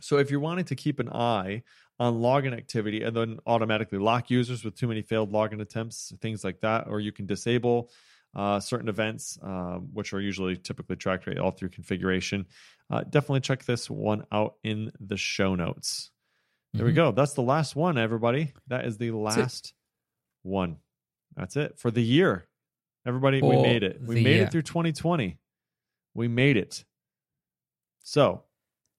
[0.00, 1.62] So if you're wanting to keep an eye
[2.00, 6.42] on login activity and then automatically lock users with too many failed login attempts, things
[6.42, 7.90] like that, or you can disable
[8.34, 12.46] uh, certain events, um, which are usually typically tracked right all through configuration.
[12.88, 16.10] Uh, definitely check this one out in the show notes.
[16.72, 16.96] There we Mhm.
[16.96, 17.12] go.
[17.12, 18.52] That's the last one, everybody.
[18.68, 19.74] That is the last
[20.42, 20.78] one.
[21.36, 22.48] That's it for the year.
[23.04, 24.00] Everybody, we made it.
[24.00, 24.42] We made year.
[24.44, 25.38] it through 2020.
[26.14, 26.84] We made it.
[28.02, 28.44] So,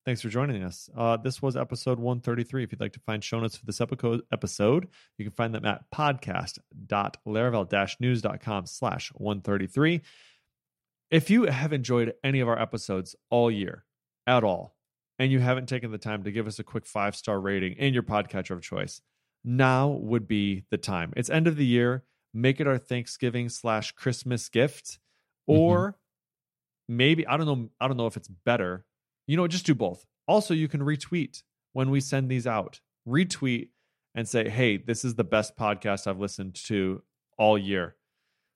[0.05, 0.89] thanks for joining us.
[0.95, 2.63] Uh, this was episode 133.
[2.63, 4.87] If you'd like to find show notes for this episode,
[5.17, 10.01] you can find them at podcast.laravel-news.com slash 133.
[11.09, 13.83] If you have enjoyed any of our episodes all year
[14.25, 14.75] at all,
[15.19, 17.93] and you haven't taken the time to give us a quick five star rating in
[17.93, 19.01] your podcatcher of choice,
[19.43, 21.13] now would be the time.
[21.15, 22.03] It's end of the year.
[22.33, 24.97] Make it our Thanksgiving slash Christmas gift,
[25.45, 25.97] or
[26.87, 27.69] maybe I don't know.
[27.79, 28.85] I don't know if it's better.
[29.31, 30.05] You know, just do both.
[30.27, 32.81] Also, you can retweet when we send these out.
[33.07, 33.69] Retweet
[34.13, 37.01] and say, "Hey, this is the best podcast I've listened to
[37.37, 37.95] all year."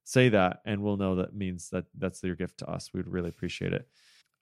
[0.03, 2.91] Say that, and we'll know that means that that's your gift to us.
[2.93, 3.87] We'd really appreciate it.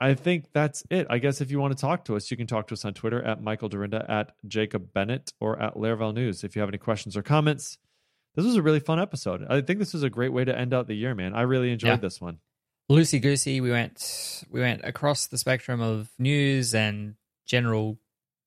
[0.02, 1.06] I think that's it.
[1.08, 2.96] I guess if you want to talk to us, you can talk to us on
[2.96, 6.44] Twitter at Michael Dyrynda, at Jacob Bennett, or at Laravel News.
[6.44, 7.78] If you have any questions or comments,
[8.34, 9.46] this was a really fun episode.
[9.48, 11.36] I think this was a great way to end out the year, man.
[11.36, 11.96] I really enjoyed Yeah.
[11.98, 12.40] this one.
[12.92, 17.16] Loosey goosey, we went we went across the spectrum of news and
[17.46, 17.98] general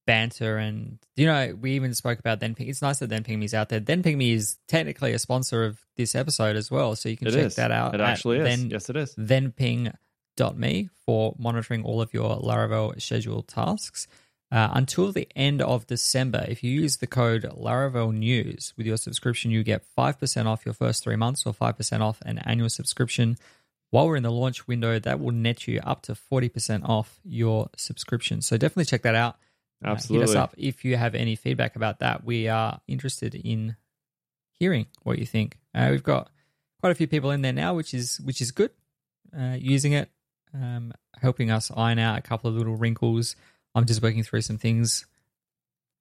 [0.07, 2.68] banter, and you know we even spoke about Then Ping.
[2.68, 3.80] It's nice that Then Ping Me's out there.
[3.80, 7.32] Then Ping is technically a sponsor of this episode as well, so you can It
[7.32, 7.57] check is.
[7.57, 7.95] that out.
[7.95, 8.45] It actually is.
[8.45, 9.14] Then, yes, it is.
[9.16, 14.07] thenping.me for monitoring all of your Laravel scheduled tasks.
[14.53, 18.97] Uh, until the end of December, if you use the code Laravel News with your
[18.97, 23.39] subscription, you get 5% off your first three months or 5% off an annual subscription.
[23.97, 27.70] While we're in the launch window, that will net you up to 40% off your
[27.78, 28.42] subscription.
[28.42, 29.36] So definitely check that out.
[29.82, 30.26] Uh, Absolutely.
[30.26, 32.22] hit us up if you have any feedback about that.
[32.22, 33.76] We are interested in
[34.53, 35.57] hearing what you think.
[35.74, 36.28] Uh, we've got
[36.80, 38.70] quite a few people in there now, which is which is good.
[39.34, 40.11] Uh, using it,
[40.53, 40.92] um,
[41.22, 43.34] helping us iron out a couple of little wrinkles
[43.74, 45.07] I'm just working through some things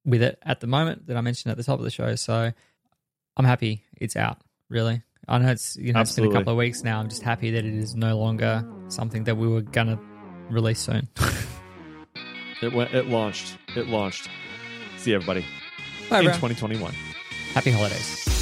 [0.04, 2.14] with it at the moment that I mentioned at the top of the show.
[2.14, 2.52] So
[3.38, 4.38] I'm happy it's out,
[4.68, 5.02] really.
[5.28, 7.00] I know it's you know it's been a couple of weeks now.
[7.00, 9.98] I'm just happy that it is no longer something that we were gonna
[10.50, 11.08] release soon.
[12.62, 12.94] It went.
[12.94, 13.58] It launched.
[13.76, 14.30] It launched.
[14.96, 15.44] See everybody
[16.08, 16.32] Bye, in bro.
[16.34, 16.92] 2021.
[17.52, 18.35] Happy holidays.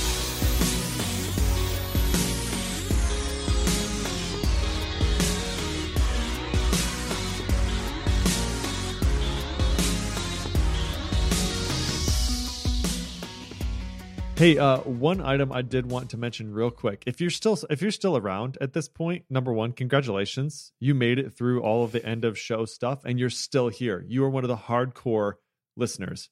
[14.45, 17.05] Hey, uh, one item I did want to mention real quick.
[17.07, 20.71] If you're still if you're still around at this point, number one, congratulations.
[20.79, 24.05] You made it through all of the end of show stuff and you're still here.
[24.07, 25.37] You are one of the hardcore
[25.79, 26.29] listeners.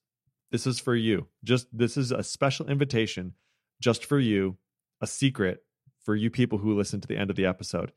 [0.51, 1.29] This is for you.
[1.43, 3.33] Just this is a special invitation
[3.81, 4.59] just for you,
[5.01, 5.65] a secret
[6.05, 7.93] for you people who listen to the end of the episode.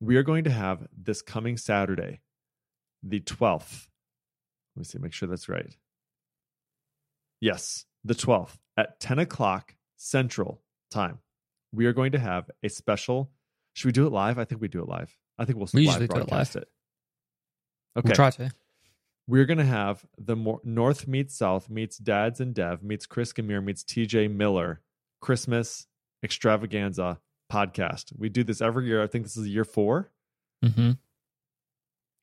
[0.00, 2.20] We are going to have this coming Saturday,
[3.02, 3.86] the 12th.
[4.76, 5.74] Let me see, make sure that's right.
[7.40, 10.60] Yes, the 12th at 10 o'clock Central
[10.90, 11.18] Time.
[11.72, 13.30] We are going to have a special.
[13.74, 14.38] Should we do it live?
[14.38, 15.16] I think we do it live.
[15.38, 16.62] I think we'll We live usually do it broadcast live.
[16.62, 16.68] it.
[17.98, 18.08] Okay.
[18.08, 18.50] We'll try to.
[19.26, 23.32] We're going to have the more North meets South meets Dads in Dev meets Chris
[23.32, 24.82] Gmyr meets TJ Miller
[25.20, 25.86] Christmas
[26.22, 27.18] extravaganza
[27.50, 28.12] podcast.
[28.18, 29.02] We do this every year.
[29.02, 30.10] I think this is year four.
[30.62, 30.92] hmm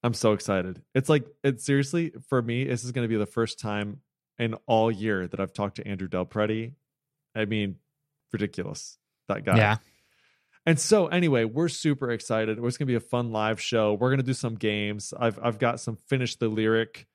[0.03, 0.81] I'm so excited.
[0.95, 2.63] It's like it's seriously for me.
[2.65, 4.01] This is going to be the first time
[4.41, 6.73] in all year that I've talked to Andrew Del Prete.
[7.35, 7.75] I mean,
[8.33, 9.57] ridiculous that guy.
[9.57, 9.77] Yeah.
[10.65, 12.57] And so anyway, we're super excited.
[12.57, 13.93] It's going to be a fun live show.
[13.93, 15.13] We're going to do some games.
[15.17, 17.07] I've I've got some finish the lyric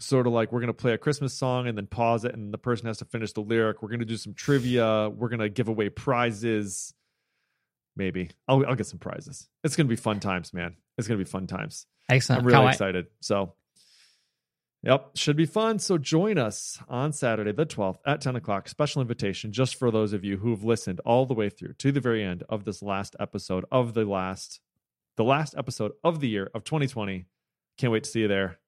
[0.00, 2.54] sort of like we're going to play a Christmas song and then pause it and
[2.54, 3.82] the person has to finish the lyric.
[3.82, 5.10] We're going to do some trivia.
[5.10, 6.94] We're going to give away prizes.
[7.96, 8.30] Maybe.
[8.46, 9.48] I'll I'll get some prizes.
[9.64, 10.76] It's going to be fun times, man.
[10.96, 11.86] It's going to be fun times.
[12.08, 12.40] Excellent.
[12.40, 12.72] I'm really Can't wait.
[12.72, 13.06] excited.
[13.20, 13.54] So,
[14.82, 15.78] yep, should be fun.
[15.78, 18.68] So, join us on Saturday, the 12th at 10 o'clock.
[18.68, 22.00] Special invitation just for those of you who've listened all the way through to the
[22.00, 24.60] very end of this last episode of the last,
[25.16, 27.26] the last episode of the year of 2020.
[27.76, 28.58] Can't wait to see you there.